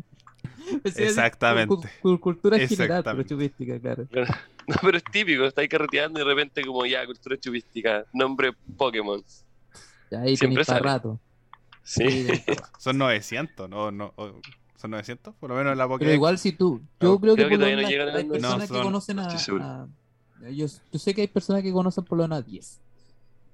[0.84, 1.76] Exactamente.
[1.76, 4.08] Cu- cu- cultura general, pero chupística, claro.
[4.68, 9.22] No, pero es típico, estáis carreteando y de repente como ya, cultura chupística, nombre Pokémon.
[10.10, 10.80] Ya ahí Siempre sale.
[10.80, 11.20] rato.
[11.84, 12.26] Sí.
[12.80, 13.92] Son 900, ¿no?
[13.92, 14.12] no
[14.74, 15.36] ¿Son 900?
[15.36, 16.14] Por lo menos en la Pero Pokédex.
[16.16, 18.32] igual si tú, yo No, creo que creo que todavía no llegan a hay los
[18.32, 19.26] personas No, que son- conocen no a,
[19.62, 19.88] a-
[20.52, 22.80] yo, yo sé que hay personas que conocen por lo menos a 10.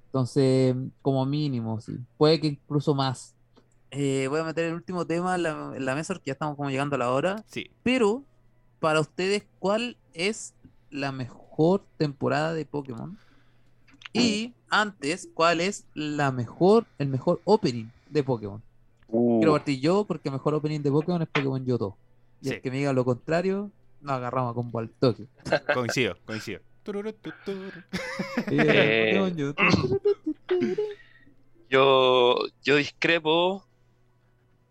[0.07, 1.97] Entonces, como mínimo, sí.
[2.19, 3.35] Puede que incluso más.
[3.91, 6.57] Eh, voy a meter el último tema en la, en la mesa porque ya estamos
[6.57, 7.45] como llegando a la hora.
[7.49, 7.71] Sí.
[7.83, 8.23] Pero,
[8.81, 10.55] para ustedes, ¿cuál es
[10.91, 13.19] la mejor temporada de Pokémon?
[14.13, 18.63] Y antes, ¿cuál es la mejor, el mejor opening de Pokémon?
[19.09, 21.97] Uh, Quiero partir yo porque el mejor opening de Pokémon es Pokémon Yoto.
[22.43, 22.55] Y Sí.
[22.55, 23.71] el que me diga lo contrario,
[24.01, 25.27] nos agarramos a combo al toque.
[25.73, 26.61] Coincido, coincido.
[28.51, 29.55] Eh,
[31.71, 33.67] yo, yo discrepo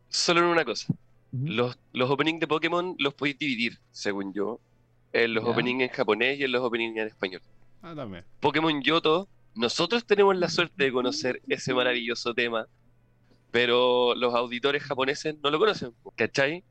[0.09, 0.93] solo en una cosa.
[1.31, 4.59] Los, los openings de Pokémon los podéis dividir, según yo,
[5.13, 7.41] en los openings en japonés y en los openings en español.
[7.81, 8.25] Ah, también.
[8.39, 12.67] Pokémon Yoto, nosotros tenemos la suerte de conocer ese maravilloso tema,
[13.49, 16.63] pero los auditores japoneses no lo conocen, ¿cachai?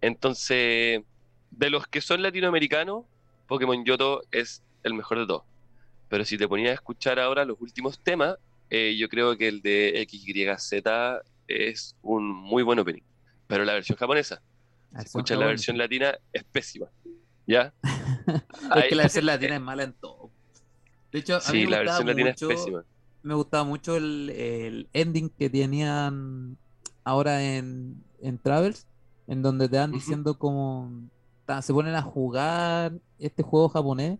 [0.00, 1.02] Entonces,
[1.50, 3.04] de los que son latinoamericanos,
[3.46, 5.44] Pokémon Yoto es el mejor de todos.
[6.08, 8.36] Pero si te ponías a escuchar ahora los últimos temas,
[8.70, 13.02] eh, yo creo que el de XYZ es un muy buen opening.
[13.46, 14.42] Pero la versión japonesa,
[14.90, 16.88] si escuchas la versión latina, es pésima.
[17.46, 17.74] ¿Ya?
[18.74, 20.30] Es que la versión latina es mala en todo.
[21.12, 22.84] De hecho, a mí me la gustaba versión latina mucho, es pésima.
[23.22, 26.58] me gustaba mucho el, el ending que tenían
[27.04, 28.86] ahora en, en Travels,
[29.26, 29.98] en donde te van Ujú.
[29.98, 30.90] diciendo como
[31.44, 34.18] ta- se ponen a jugar este juego japonés,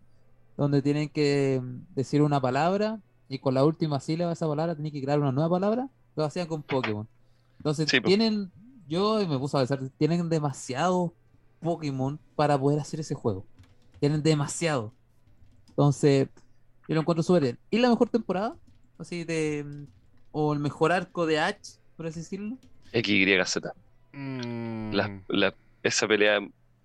[0.57, 4.74] donde tienen que mm, decir una palabra y con la última sílaba de esa palabra
[4.74, 7.09] tienen que crear una nueva palabra, lo hacían con Pokémon.
[7.59, 8.53] Entonces Sí, tienen,
[8.86, 11.12] yo me puse a pensar, tienen demasiados
[11.61, 13.46] Pokémon para poder hacer ese juego.
[14.00, 14.92] Tienen demasiado.
[15.68, 16.28] Entonces,
[16.88, 17.59] yo lo encuentro súper bien.
[17.70, 18.57] ¿Y la mejor temporada?
[18.98, 19.64] Así de.
[19.64, 19.86] mm,
[20.32, 22.59] O el mejor arco de Ash, por así decirlo.
[22.92, 23.59] XYZ.
[24.12, 24.92] Mm,
[25.28, 26.40] la- esa pelea,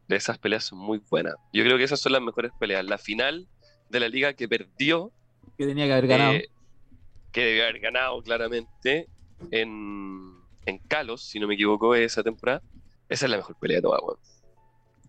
[0.08, 1.36] esas peleas son muy buenas.
[1.54, 2.86] Yo creo que esas son las mejores peleas.
[2.86, 3.48] La final
[3.90, 5.12] de la liga que perdió,
[5.58, 6.34] Que tenía que haber ganado.
[6.34, 6.48] eh,
[7.32, 9.08] que debió haber ganado claramente
[9.52, 10.34] en,
[10.66, 12.62] en Kalos, si no me equivoco, esa temporada.
[13.10, 14.18] Esa es la mejor pelea de todas, weón.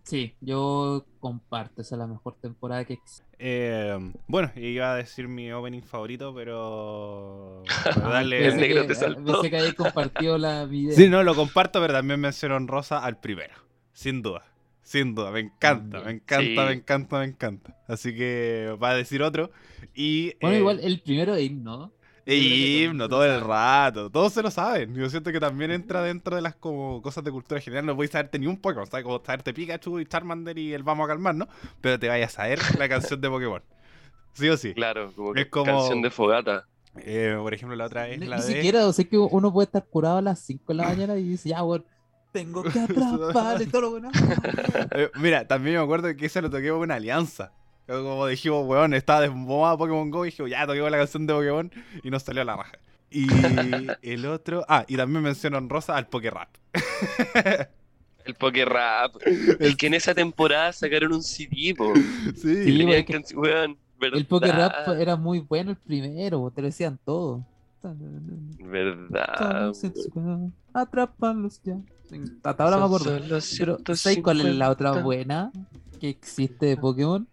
[0.03, 1.81] Sí, yo comparto.
[1.81, 3.23] Esa es la mejor temporada que existe.
[3.37, 7.63] eh, bueno, iba a decir mi opening favorito, pero.
[7.95, 8.37] darle.
[8.37, 9.23] El pensé negro que- te saltó.
[9.23, 10.95] Pensé que habéis compartido la video.
[10.95, 13.53] Sí, no, lo comparto, pero también menciono honrosa al primero.
[13.93, 14.43] Sin duda.
[14.89, 15.29] Sin duda.
[15.29, 16.03] Me encanta, También.
[16.05, 16.67] me encanta, Sí.
[16.67, 17.77] me encanta, me encanta.
[17.87, 19.51] Así que va a decir otro.
[19.93, 20.33] Y.
[20.41, 21.93] Bueno, eh, igual el primero de himno.
[22.25, 23.85] e que himno, todo el todo mundo el lo sabe.
[23.85, 24.09] rato.
[24.09, 24.95] Todos se lo saben.
[24.95, 27.85] Yo siento que también entra dentro de las como cosas de cultura general.
[27.85, 28.87] No podéis saberte ni un Pokémon.
[28.87, 29.03] ¿sabes?
[29.03, 31.47] Como saberte Pikachu y Charmander y el Vamos a calmar, ¿no?
[31.81, 33.61] Pero te vayas a saber la canción de Pokémon.
[34.33, 34.73] Sí o sí.
[34.73, 36.65] Claro, como, Es que como- canción de fogata.
[36.97, 38.53] Eh, por ejemplo, la otra es Ni, la ni de.
[38.53, 41.23] siquiera, o sea que uno puede estar curado a las 5 de la mañana y
[41.29, 41.85] dice, ya, bueno,
[42.31, 44.11] Tengo que atrapar y todo lo bueno.
[44.91, 47.51] Eh, mira, también me acuerdo que ese lo toqué con una alianza.
[47.87, 51.71] Como dijimos, weón, estaba desbomada Pokémon Go y dije, ya toqué la canción de Pokémon
[52.03, 52.77] y nos salió a la raja.
[53.09, 53.25] Y
[54.03, 54.63] el otro.
[54.67, 56.49] Ah, y también menciono en rosa al Pokérap.
[58.25, 59.15] El Pokérap.
[59.59, 61.91] Es que en esa temporada sacaron un CD, po.
[62.35, 62.63] Sí.
[63.07, 67.43] Canci- weón, El Poké Rap verdad, era muy bueno el primero, te lo decían todo.
[68.59, 69.73] Verdad.
[70.73, 71.77] Atraparlos ya.
[72.43, 73.19] Hasta ahora me acuerdo.
[73.57, 75.03] Pero, ¿sabes cuál es la otra 150?
[75.03, 75.51] buena
[75.99, 77.27] que existe de Pokémon?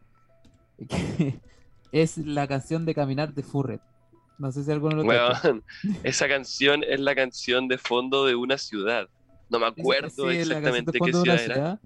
[0.88, 1.40] Que
[1.92, 3.80] es la canción de Caminar de Furret.
[4.38, 5.02] No sé si alguno lo.
[5.04, 5.64] Weón,
[6.02, 9.08] esa canción es la canción de fondo de una ciudad.
[9.48, 11.54] No me acuerdo Sí, exactamente qué una ciudad era.
[11.54, 11.80] ciudad,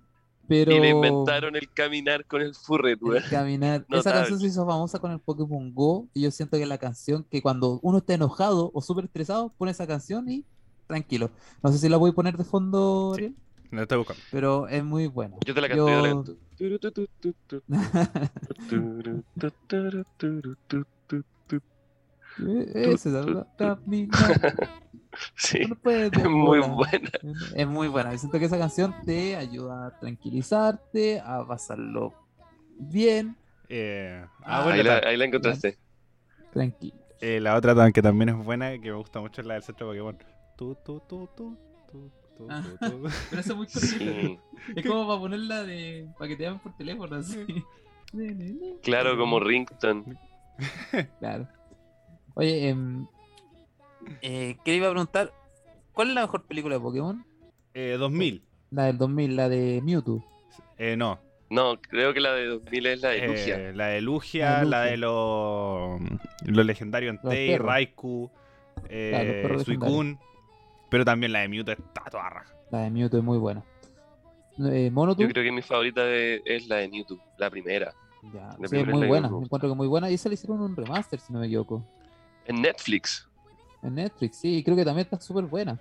[0.49, 3.83] Pero Y le inventaron el caminar con el furret, caminar.
[3.89, 4.19] Esa Notable.
[4.21, 6.09] canción se hizo famosa con el Pokémon Go.
[6.15, 9.53] Y yo siento que es la canción que cuando uno está enojado o súper estresado,
[9.57, 10.45] pone esa canción y
[10.91, 11.31] tranquilo.
[11.63, 13.35] No sé si la voy a poner de fondo, Sí.
[13.71, 14.21] Lo estoy buscando.
[14.33, 15.37] pero es muy buena.
[15.47, 16.37] Yo te la canto, yo te la Yo- canto.
[22.75, 24.11] Ese es el caminar.
[25.35, 27.11] Sí, No puedes es muy buena.
[27.57, 28.13] Es muy buena.
[28.13, 32.15] Yo siento que esa canción te ayuda a tranquilizarte, a pasarlo
[32.79, 33.37] bien,
[33.69, 35.79] Eh, ah, Ah, bueno, Ahí la, ahí la encontraste.
[36.53, 36.95] tranquilo.
[37.21, 39.91] eh, la otra que también es buena, que me gusta mucho, es la del centro
[39.93, 40.19] de Pokémon.
[40.61, 41.57] Tu, tu, tu, tu,
[41.91, 42.63] tu, tu, Ah.
[43.31, 44.39] Pero eso es muy Sí,
[44.77, 46.07] Es como para ponerla de.
[46.19, 47.65] para que te llamen por teléfono así.
[48.83, 50.19] claro, como Rington.
[51.19, 51.49] Claro.
[52.35, 53.07] Oye, em,
[54.21, 55.33] eh, ¿qué le iba a preguntar?
[55.93, 57.25] ¿Cuál es la mejor película de Pokémon?
[57.73, 58.43] Eh, 2000.
[58.71, 60.23] La del 2000, la de Mewtwo.
[60.77, 61.19] Eh, no.
[61.49, 63.57] No, creo que la de 2000 es la de Lugia.
[63.57, 64.91] Eh, la de Lugia, La de la Lugia.
[64.91, 67.57] de los lo legendarios Los Entei.
[67.57, 68.31] Raikou,
[68.75, 70.19] Claro, eh, perros Suicune.
[70.91, 72.55] Pero también la de Mewtwo está toda raja.
[72.71, 73.63] La de Mewtwo es muy buena.
[74.59, 77.95] Eh, Monotu, Yo creo que mi favorita de- es la de Mewtwo, la primera.
[78.35, 79.29] ya, la sí, es primera es muy buena.
[79.29, 79.47] me gusta.
[79.47, 80.11] Encuentro que muy buena.
[80.11, 81.83] Y esa le hicieron un remaster, si no me equivoco.
[82.47, 83.27] En Netflix.
[83.83, 85.79] En Netflix, sí, y creo que también está súper buena.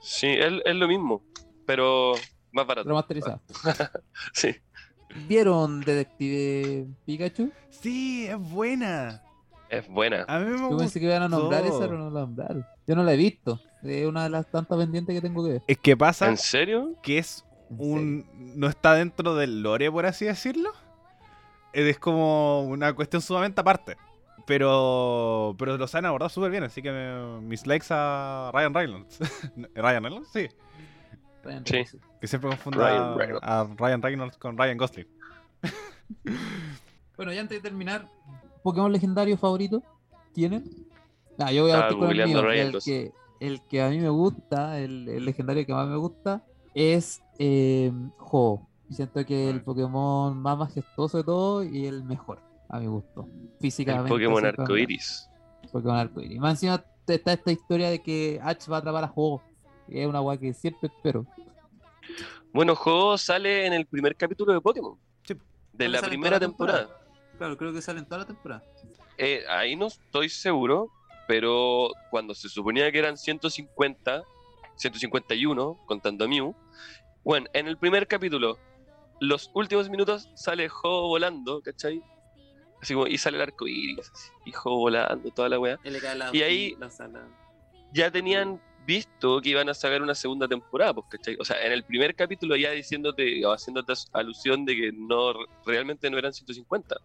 [0.00, 1.22] Sí, es, es lo mismo,
[1.66, 2.14] pero
[2.52, 2.88] más barato.
[2.88, 3.40] Remasterizada.
[4.32, 4.54] Sí.
[5.28, 7.50] ¿Vieron Detective Pikachu?
[7.68, 9.20] Sí, es buena.
[9.72, 10.24] Es buena.
[10.28, 12.66] A mí me Yo pensé que iban a nombrar esa, pero no la nombraron.
[12.86, 13.58] Yo no la he visto.
[13.82, 15.62] Es una de las tantas pendientes que tengo que ver.
[15.66, 16.94] Es que pasa ¿En serio?
[17.02, 18.26] que es un.
[18.54, 20.70] No está dentro del lore, por así decirlo.
[21.72, 23.96] Es como una cuestión sumamente aparte.
[24.46, 25.56] Pero.
[25.58, 29.18] Pero lo saben abordado súper bien, así que me- mis likes a Ryan Reynolds.
[29.74, 30.28] ¿Ryan Reynolds?
[30.32, 30.48] Sí.
[31.44, 31.72] Ryan Sí.
[31.72, 31.96] Reynolds.
[32.20, 35.08] Que siempre confundo Ryan a, a Ryan Reynolds con Ryan Gosling.
[37.16, 38.08] Bueno, ya antes de terminar,
[38.62, 39.82] ¿Pokémon legendario favorito?
[40.32, 40.64] ¿Tienen?
[41.38, 42.50] Ah, yo voy a partir con el mío.
[42.50, 46.44] El que, el que a mí me gusta, el, el legendario que más me gusta,
[46.74, 48.66] es eh, Ho.
[48.90, 53.26] Siento que el Pokémon más majestuoso de todo y el mejor, a mi gusto.
[53.26, 54.08] El Físicamente.
[54.10, 55.28] Pokémon así como- arcoiris.
[55.72, 56.38] Pokémon arcoíris.
[56.38, 59.40] Más encima está esta historia de que Ash va a atrapar a Ho.
[59.88, 61.26] Es una weá que siempre espero.
[62.52, 64.98] Bueno, juego sale en el primer capítulo de Pokémon.
[65.24, 65.34] Sí.
[65.72, 66.88] De la primera temporada.
[67.38, 68.62] Claro, creo que sale en toda la temporada.
[69.18, 70.90] Eh, ahí no estoy seguro,
[71.28, 74.22] pero cuando se suponía que eran 150,
[74.76, 76.54] 151, contando a Mew,
[77.24, 78.58] bueno, en el primer capítulo,
[79.20, 82.02] los últimos minutos sale Ho volando, ¿cachai?
[82.80, 85.78] Así como, y sale el arco iris, así, y Ho volando, toda la weá.
[86.34, 86.74] Y ahí-
[87.92, 91.36] Ya tenían visto que iban a sacar una segunda temporada, pues, ¿cachai?
[91.38, 95.32] O sea, en el primer capítulo ya diciéndote, o haciéndote alusión de que no
[95.64, 96.96] realmente no eran 150,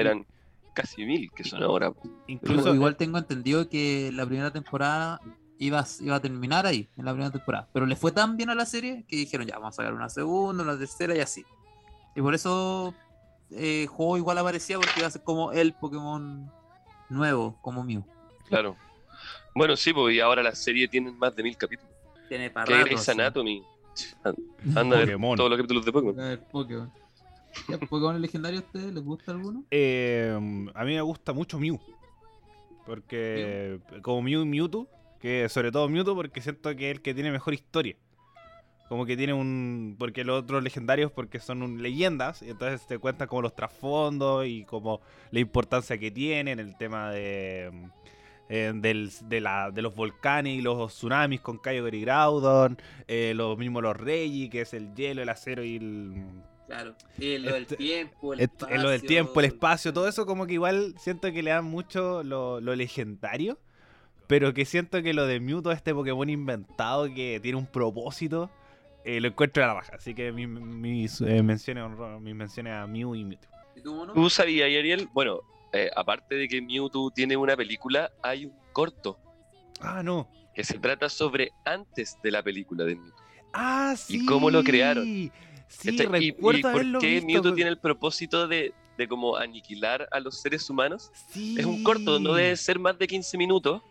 [0.00, 0.26] eran
[0.74, 1.92] casi mil que son ahora.
[2.26, 2.74] Incluso.
[2.74, 5.20] Igual tengo entendido que la primera temporada
[5.58, 7.68] iba, a- iba a terminar ahí, en la primera temporada.
[7.72, 10.08] Pero le fue tan bien a la serie que dijeron, ya, vamos a sacar una
[10.08, 11.44] segunda, una tercera y así.
[12.14, 12.94] Y por eso
[13.50, 16.50] eh, juego igual aparecía porque iba a ser como el Pokémon
[17.08, 18.04] nuevo, como Mew.
[18.48, 18.76] Claro.
[19.54, 21.90] Bueno, sí, pues y ahora la serie tiene más de mil capítulos.
[22.28, 23.62] Tiene para Grey's Anatomy.
[24.74, 25.36] Anda a ver Pokémon.
[25.36, 26.40] todos los capítulos de Pokémon.
[26.50, 26.92] Pokémon.
[27.68, 29.64] ¿Ya, ¿Pokémon legendario a ustedes les gusta alguno?
[29.70, 30.32] Eh,
[30.74, 31.78] a mí me gusta mucho Mew.
[32.84, 34.88] Porque, como Mew y Mewtwo,
[35.20, 37.96] que sobre todo Mewtwo, porque siento que es el que tiene mejor historia.
[38.88, 39.96] Como que tiene un.
[39.98, 44.46] Porque los otros legendarios, porque son un- leyendas, y entonces te cuentan como los trasfondos
[44.46, 45.00] y como
[45.32, 47.72] la importancia que tienen, el tema de.
[48.48, 52.78] eh, del- de, la- de los volcanes y los tsunamis con Kyogre y Groudon,
[53.08, 56.22] eh, lo mismo los Reggie, que es el hielo, el acero y el,
[56.66, 56.96] Claro.
[57.18, 60.54] Y lo Este- tiempo, Et- en lo del tiempo, el espacio, todo eso como que
[60.54, 63.58] igual siento que le dan mucho lo, lo legendario,
[64.26, 68.50] pero que siento que lo de Mewtwo, este Pokémon inventado que tiene un propósito,
[69.04, 69.94] eh, lo encuentro a la baja.
[69.94, 73.48] Así que mis, mis, eh, menciones, honro- mis menciones a Mew y Mewtwo.
[73.76, 75.08] ¿Y tú, sabías, Ariel?
[75.12, 75.40] Bueno,
[75.72, 79.18] eh, aparte de que Mewtwo tiene una película, hay un corto
[79.80, 80.28] Ah, no.
[80.54, 83.16] que se trata sobre antes de la película de Mewtwo.
[83.52, 84.26] Ah, sí.
[84.26, 85.30] cómo lo crearon?
[85.68, 86.24] Sí, ¿Cachai?
[86.24, 86.62] ¿Y, recuerdo y
[86.92, 90.68] por qué visto, Mewtwo pero- tiene el propósito de, de como aniquilar a los seres
[90.70, 91.10] humanos?
[91.30, 91.56] Sí.
[91.58, 93.82] Es un corto, no debe ser más de 15 minutos.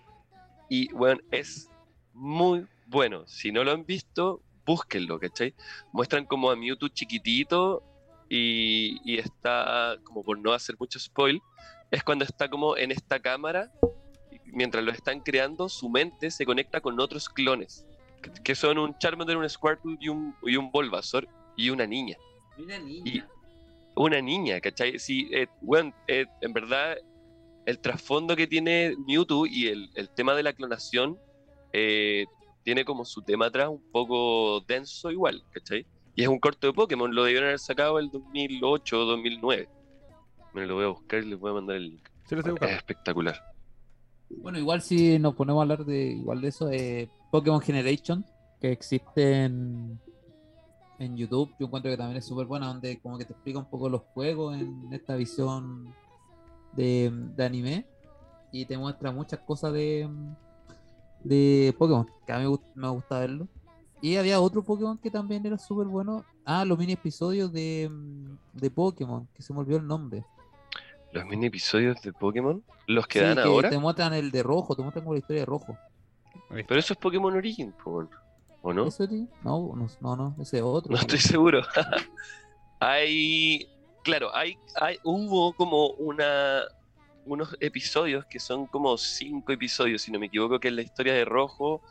[0.70, 1.70] Y bueno, es
[2.14, 3.24] muy bueno.
[3.28, 5.54] Si no lo han visto, búsquenlo, ¿cachai?
[5.92, 7.84] Muestran como a Mewtwo chiquitito
[8.30, 11.42] y, y está, como por no hacer mucho spoil,
[11.92, 13.72] es cuando está como en esta cámara,
[14.32, 17.86] y mientras lo están creando, su mente se conecta con otros clones,
[18.24, 22.18] que, que son un Charmander, un Squirtle y un, y un Bulbasaur y una niña.
[22.58, 23.02] Mira, niña.
[23.06, 23.24] Y-
[23.98, 25.00] Una niña, ¿cachai?
[25.00, 26.98] Sí, eh, bueno, eh, en verdad,
[27.66, 31.18] el trasfondo que tiene Mewtwo y el, el tema de la clonación
[31.72, 32.26] eh,
[32.64, 35.86] tiene como su tema atrás un poco denso igual, ¿cachai?
[36.14, 39.70] Y es un corto de Pokémon, lo debieron haber sacado el 2008 o 2009.
[40.54, 42.10] Me lo voy a buscar y les voy a mandar el link.
[42.28, 43.42] Sí, Es espectacular.
[44.30, 48.26] Bueno, igual si nos ponemos a hablar de igual de eso, eh, Pokémon Generation,
[48.60, 49.50] que existe
[51.00, 53.66] en, YouTube, yo encuentro que también es súper buena, donde como que te explica un
[53.66, 55.94] poco los juegos en esta visión
[56.74, 57.86] de, de anime
[58.52, 60.10] y te muestra muchas cosas de,
[61.24, 63.48] de Pokémon, que a mí me gust- me gusta verlo.
[64.02, 66.24] Y había otro Pokémon que también era súper bueno.
[66.46, 67.90] Ah, los mini episodios de,
[68.54, 70.24] de Pokémon, que se me olvidó el nombre.
[71.12, 74.76] Los mini episodios de Pokémon, los que Sí, dan ahora, Te muestran el de rojo,
[74.76, 75.78] te muestran como la historia de rojo.
[76.68, 78.08] pero eso es Pokémon Origin, po,
[78.66, 78.88] ¿o no?
[78.88, 79.28] ¿Eso sí?
[79.44, 80.92] No, no, no, no, ese es otro.
[80.92, 81.62] No estoy seguro.
[82.80, 83.70] hay,
[84.04, 86.64] claro, hay, hay, hubo como una,
[87.28, 91.14] unos episodios que son como cinco episodios, si no me equivoco, que es la historia
[91.14, 91.84] de Rojo,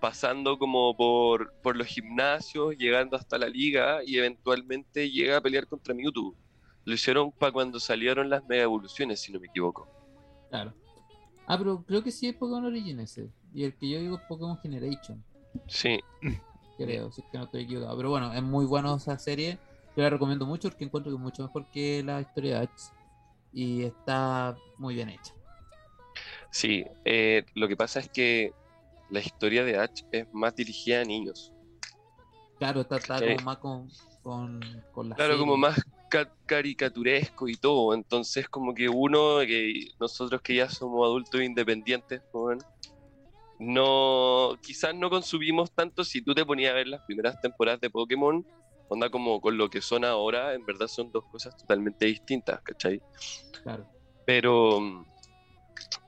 [0.00, 5.68] pasando como por, por los gimnasios, llegando hasta la liga y eventualmente llega a pelear
[5.68, 6.34] contra Mewtwo.
[6.86, 9.88] Lo hicieron para cuando salieron las mega evoluciones, si no me equivoco.
[10.48, 10.74] Claro.
[11.46, 13.30] Ah, pero creo que sí es Pokémon Origin ese.
[13.54, 15.22] Y el que yo digo es Pokémon Generation,
[15.68, 15.98] Sí,
[16.76, 17.96] creo, si es que no estoy equivocado.
[17.96, 19.60] Pero bueno, es muy buena esa serie.
[19.96, 22.90] Yo la recomiendo mucho porque encuentro que es mucho mejor que la historia de Ash.
[23.52, 25.34] Y está muy bien hecha.
[26.50, 26.84] sí.
[27.04, 28.54] eh, lo que pasa es que
[29.08, 31.54] la historia de Ash es más dirigida a niños.
[32.58, 33.88] Claro, está, está como más con,
[34.22, 35.38] con, con la Claro, serie.
[35.38, 35.78] como más
[36.08, 37.94] ca- caricaturesco y todo.
[37.94, 42.58] Entonces, como que uno, que nosotros que ya somos adultos independientes, joven,
[43.60, 46.02] no, quizás no consumimos tanto.
[46.02, 48.44] Si tú te ponías a ver las primeras temporadas de Pokémon,
[48.88, 53.02] onda como con lo que son ahora, en verdad son dos cosas totalmente distintas, ¿cachai?
[53.62, 53.86] Claro.
[54.24, 55.04] Pero,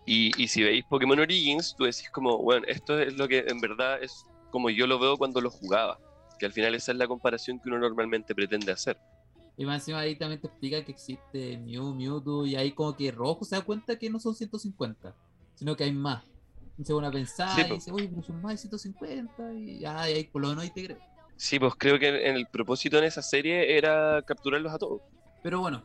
[0.07, 3.61] y, y si veis Pokémon Origins, tú decís como, bueno, esto es lo que en
[3.61, 5.98] verdad es como yo lo veo cuando lo jugaba.
[6.38, 8.98] Que al final esa es la comparación que uno normalmente pretende hacer.
[9.59, 13.11] Y más encima ahí también te explica que existe Mew, Mewtwo, y ahí como que
[13.12, 15.14] Rojo se da cuenta que no son 150,
[15.55, 16.32] sino que hay más.
[16.83, 20.11] Y se pone a pensar Sí, y dice, pero son más de 150, y ya,
[20.11, 20.99] y ahí por lo menos ahí te creo.
[21.37, 25.01] Sí, pues creo que en el propósito en esa serie era capturarlos a todos.
[25.45, 25.85] Pero bueno,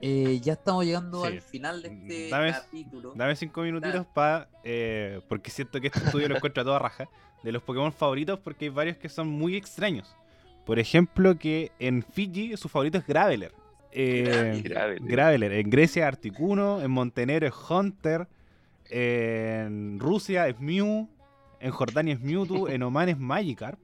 [0.00, 1.26] eh, ya estamos llegando Sí.
[1.28, 3.12] al final de este Dame- capítulo.
[3.14, 4.48] Dame cinco minutitos para.
[5.28, 7.08] porque siento que este estudio lo encuentro a toda raja.
[7.44, 10.16] De los Pokémon favoritos, porque hay varios que son muy extraños.
[10.64, 13.52] Por ejemplo, que en Fiji su favorito es Graveler.
[13.92, 14.98] Eh, Grave.
[15.00, 15.52] Graveler.
[15.52, 16.80] En Grecia Articuno.
[16.80, 18.26] En Montenegro es Hunter.
[18.90, 21.08] En Rusia es Mew.
[21.60, 22.68] En Jordania es Mewtwo.
[22.68, 23.80] En Oman es Magikarp.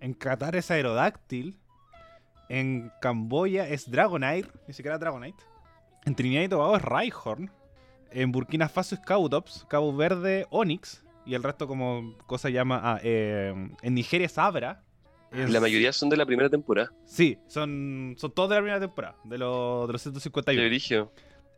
[0.00, 1.56] En Qatar es Aerodáctil.
[2.48, 4.48] En Camboya es Dragonite.
[4.66, 5.42] Ni siquiera Dragonite.
[6.04, 7.50] En Trinidad y Tobago es Rhyhorn.
[8.10, 9.66] En Burkina Faso es Cautops.
[9.68, 11.04] Cabo Verde Onix.
[11.26, 12.80] Y el resto como cosa llama...
[12.82, 14.82] ah, eh, en Nigeria es Abra.
[15.34, 16.92] La mayoría son de la primera temporada.
[17.04, 19.16] Sí, son, son todos de la primera temporada.
[19.24, 20.62] De, los de los De 151.
[20.64, 21.08] origen.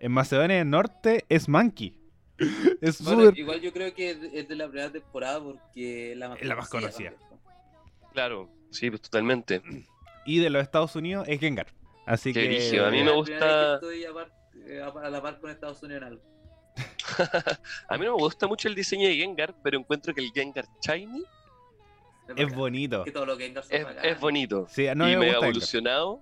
[0.00, 1.98] En Macedonia del Norte es Monkey.
[2.80, 6.40] es Bueno, igual yo creo que es de la primera temporada porque es la más
[6.40, 7.12] Es la más conocida.
[8.12, 9.62] Claro, sí, pues totalmente.
[10.24, 11.68] Y de los Estados Unidos es Gengar.
[12.06, 12.80] Así Qué que...
[12.80, 14.32] a mí me gusta- estoy a, par-
[14.66, 16.22] eh, a la par con Estados Unidos en algo.
[17.88, 20.66] A mí no me gusta mucho el diseño de Gengar, pero encuentro que el Gengar
[20.82, 21.24] Shiny
[22.36, 23.04] Es bonito.
[23.06, 24.66] Es, bonito.
[24.68, 26.18] Sí, no y me gusta Gengar.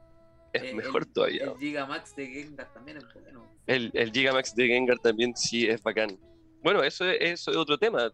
[0.55, 1.45] Es Eh, mejor el- todavía.
[1.45, 3.47] El Gigamax de Gengar también es bueno.
[3.67, 6.19] El, el Gigamax de Gengar también sí es bacán.
[6.63, 8.11] Bueno, eso es, eso es otro tema.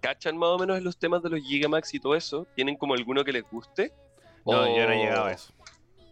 [0.00, 2.46] ¿Cachan más o menos los temas de los Gigamax y todo eso?
[2.54, 3.92] ¿Tienen como alguno que les guste?
[4.46, 5.52] No, O- yo no he llegado a eso.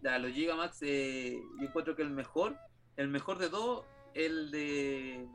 [0.02, 2.56] Ya, los Gigamax, eh, yo encuentro que el mejor,
[2.96, 5.26] el mejor de todo, el de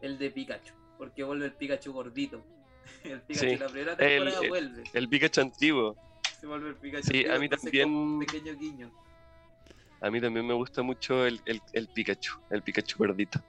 [0.00, 2.42] el de Pikachu, porque vuelve el Pikachu gordito.
[3.04, 4.84] El Pikachu Sí, de la primera temporada el- vuelve.
[4.94, 5.96] El Pikachu antiguo.
[6.40, 7.08] Se vuelve el Pikachu.
[7.10, 8.90] Sí, a mí también- un pequeño guiño.
[10.00, 13.40] A mí también me gusta mucho el, el, el Pikachu, el Pikachu gordito.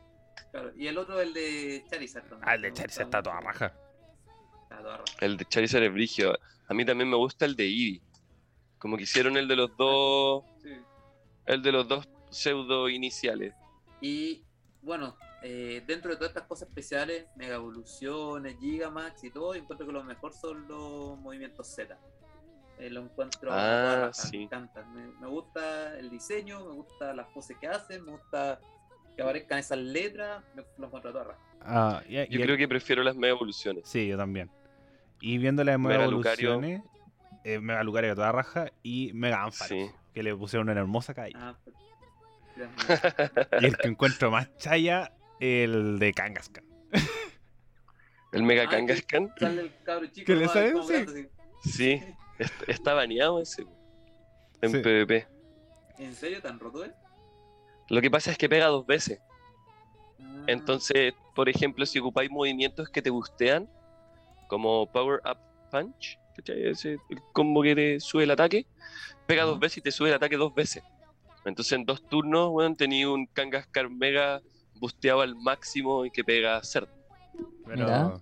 [0.52, 0.72] Claro.
[0.76, 2.28] Y el otro, el de Charizard.
[2.28, 3.74] también, Ah, el de Charizard está toda raja.
[4.64, 5.14] Está toda raja.
[5.22, 6.34] El de Charizard es brigio.
[6.68, 8.02] A mí también me gusta el de Eevee.
[8.80, 10.70] Como que hicieron el de los dos, Sí.
[11.46, 13.54] el de los dos pseudo iniciales.
[14.02, 14.44] Y
[14.82, 19.86] bueno, eh, dentro de todas estas cosas especiales, Mega Evoluciones, Gigamax y todo, yo encuentro
[19.86, 21.98] que lo mejor son los movimientos Z.
[22.80, 24.38] Eh, lo encuentro a Ah, toda raja, sí.
[24.38, 24.94] me encantan.
[24.94, 28.60] Me, me gusta el diseño, me gusta las poses que hacen, me gusta
[29.16, 31.40] que aparezcan esas letras, me, lo encuentro a toda raja.
[31.62, 33.84] Ah, y- y Yo el- creo que prefiero las mega evoluciones.
[33.88, 34.50] Sí, yo también.
[35.20, 36.54] Y viendo las Mega Lucario.
[36.54, 36.82] Evoluciones,
[37.44, 39.92] eh, Mega Lucario a toda raja y Mega Ampharos, Sí.
[40.14, 41.34] que le pusieron una hermosa calle.
[41.36, 41.76] Ah, pues,
[43.62, 45.12] Y el que encuentro más chaya,
[45.42, 46.64] el de Kangaskhan.
[48.32, 50.26] El Mega Ah, Kangaskhan, sale el cabro chico.
[50.28, 50.74] ¿Qué le sale?
[51.64, 52.02] sí,
[52.40, 53.66] est- está baneado ese.
[54.62, 54.80] En Sí.
[54.80, 55.28] PvP.
[55.98, 56.92] ¿En serio tan roto es?
[57.90, 59.20] Lo que pasa es que pega dos veces.
[60.20, 63.70] Ah, Entonces, por ejemplo, si ocupáis movimientos que te gustean,
[64.48, 65.38] como Power Up
[65.72, 66.68] Punch, ¿cachai?
[66.68, 68.66] Ese, el combo que te sube el ataque,
[69.28, 70.84] pega dos veces y te sube el ataque dos veces.
[71.46, 74.42] Entonces, en dos turnos, bueno, tenía un Kangaskhan Mega
[74.76, 76.90] busteado al máximo y que pega cerdo.
[77.66, 78.22] Pero,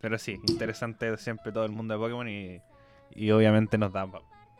[0.00, 2.60] pero sí, interesante siempre todo el mundo de Pokémon y,
[3.10, 4.06] y obviamente nos da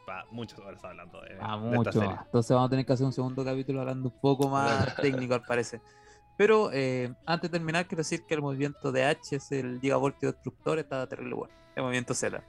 [0.06, 2.16] para muchas horas hablando de, Ah, de esta serie.
[2.24, 5.42] Entonces vamos a tener que hacer un segundo capítulo hablando un poco más técnico, al
[5.42, 5.80] parecer.
[6.36, 10.32] Pero eh, antes de terminar, quiero decir que el movimiento de H es el Gigavoltio
[10.32, 11.54] Destructor, está terrible bueno.
[11.76, 12.42] El movimiento Z.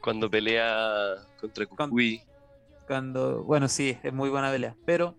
[0.00, 2.22] Cuando pelea contra Con- Kukui.
[2.86, 4.76] Cuando, bueno, sí, es muy buena pelea.
[4.86, 5.16] Pero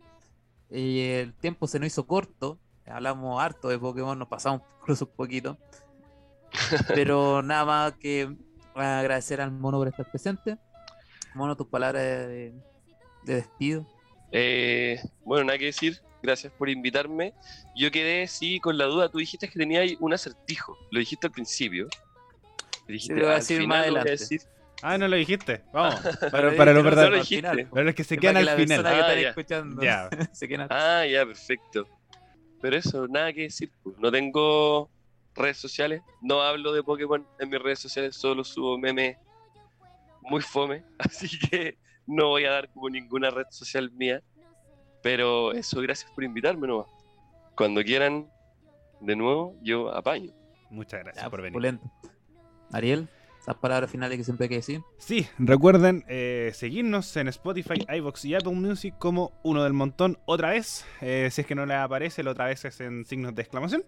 [0.70, 2.58] eh, el tiempo se nos hizo corto.
[2.86, 5.58] Hablamos harto de Pokémon, nos pasamos incluso un poquito.
[6.96, 8.36] Pero nada más que
[8.76, 10.58] agradecer al mono por estar presente.
[11.36, 12.54] Mono, tus palabras de,
[13.24, 13.88] de despido.
[14.32, 16.00] Eh, bueno, nada que decir.
[16.22, 17.34] Gracias por invitarme.
[17.76, 19.10] Yo quedé, sí, con la duda.
[19.10, 20.78] Tú dijiste que tenía ahí un acertijo.
[20.92, 21.88] Lo dijiste al principio.
[22.88, 24.12] Dijiste, Te lo voy a "Al decir final más lo adelante".
[24.12, 24.42] decir".
[24.82, 25.64] Ah, no lo dijiste.
[25.74, 26.00] Vamos.
[26.32, 27.36] Para, para no los No verdad- lo al dijiste.
[27.50, 27.70] final.
[27.74, 28.84] Pero los que se quedan para que al la final.
[28.84, 29.30] que Ah, están ya.
[29.30, 30.10] escuchando Ya.
[30.34, 31.88] se queden al- Ah, ya, perfecto.
[32.62, 33.72] Pero eso, nada que decir.
[33.84, 33.98] pues.
[34.00, 34.90] No tengo
[35.36, 39.18] redes sociales, no hablo de Pokémon en mis redes sociales, solo subo memes
[40.22, 41.78] muy fome, así que
[42.08, 44.22] no voy a dar como ninguna red social mía.
[45.02, 46.88] Pero eso, gracias por invitarme nomás.
[47.56, 48.30] Cuando quieran,
[49.02, 50.32] de nuevo, yo apaño.
[50.70, 51.54] Muchas gracias Ya, por venir.
[51.54, 51.92] pulento.
[52.72, 53.10] Ariel,
[53.40, 54.82] esas palabras finales que siempre hay que decir.
[54.98, 60.52] Sí, recuerden eh, seguirnos en Spotify, iVoox y Apple Music como uno del montón otra
[60.52, 60.86] vez.
[61.02, 63.84] Eh, si es que no les aparece, la otra vez es en signos de exclamación.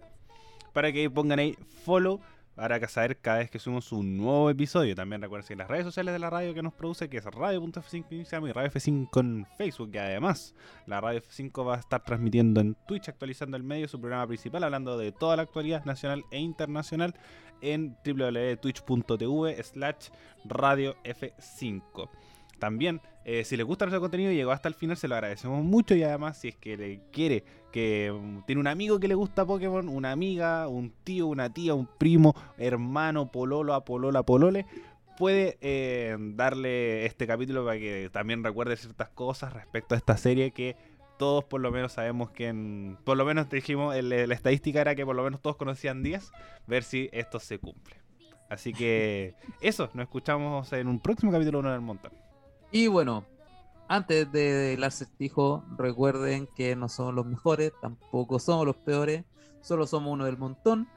[0.76, 1.56] Para que pongan ahí
[1.86, 2.20] follow
[2.54, 4.94] para saber cada vez que subimos un nuevo episodio.
[4.94, 8.18] También recuerden las redes sociales de la radio que nos produce, que es radio.f5 en
[8.18, 9.90] Instagram y Radio F5 en Facebook.
[9.94, 10.54] Y además,
[10.86, 14.64] la Radio F5 va a estar transmitiendo en Twitch, actualizando el medio, su programa principal,
[14.64, 17.14] hablando de toda la actualidad nacional e internacional
[17.62, 20.10] en www.twitch.tv slash
[20.44, 22.10] radio F5.
[22.58, 25.64] También, eh, si les gusta nuestro contenido y llegó hasta el final, se lo agradecemos
[25.64, 25.96] mucho.
[25.96, 29.44] Y además, si es que le quiere, que um, tiene un amigo que le gusta
[29.44, 34.64] Pokémon, una amiga, un tío, una tía, un primo, hermano, pololo, apolola, polole,
[35.18, 40.52] puede eh, darle este capítulo para que también recuerde ciertas cosas respecto a esta serie
[40.52, 40.76] que
[41.18, 45.04] todos por lo menos sabemos que en, por lo menos dijimos, la estadística era que
[45.04, 46.30] por lo menos todos conocían 10,
[46.68, 47.96] ver si esto se cumple.
[48.48, 52.25] Así que eso, nos escuchamos en un próximo capítulo de Uno del Montón.
[52.70, 53.24] Y bueno,
[53.88, 59.24] antes de del acertijo, recuerden que no somos los mejores, tampoco somos los peores,
[59.60, 60.88] solo somos uno del montón.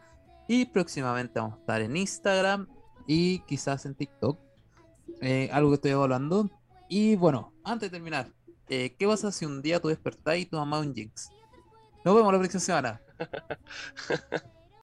[0.48, 2.68] Y próximamente vamos a estar en Instagram
[3.08, 4.40] y quizás en TikTok.
[5.22, 6.50] eh, algo que estoy evaluando.
[6.88, 8.32] Y bueno, antes de terminar,
[8.70, 11.30] eh, ¿qué pasa si un día tú despertás y tu mamá un Jinx?
[12.04, 13.02] Nos vemos la próxima semana.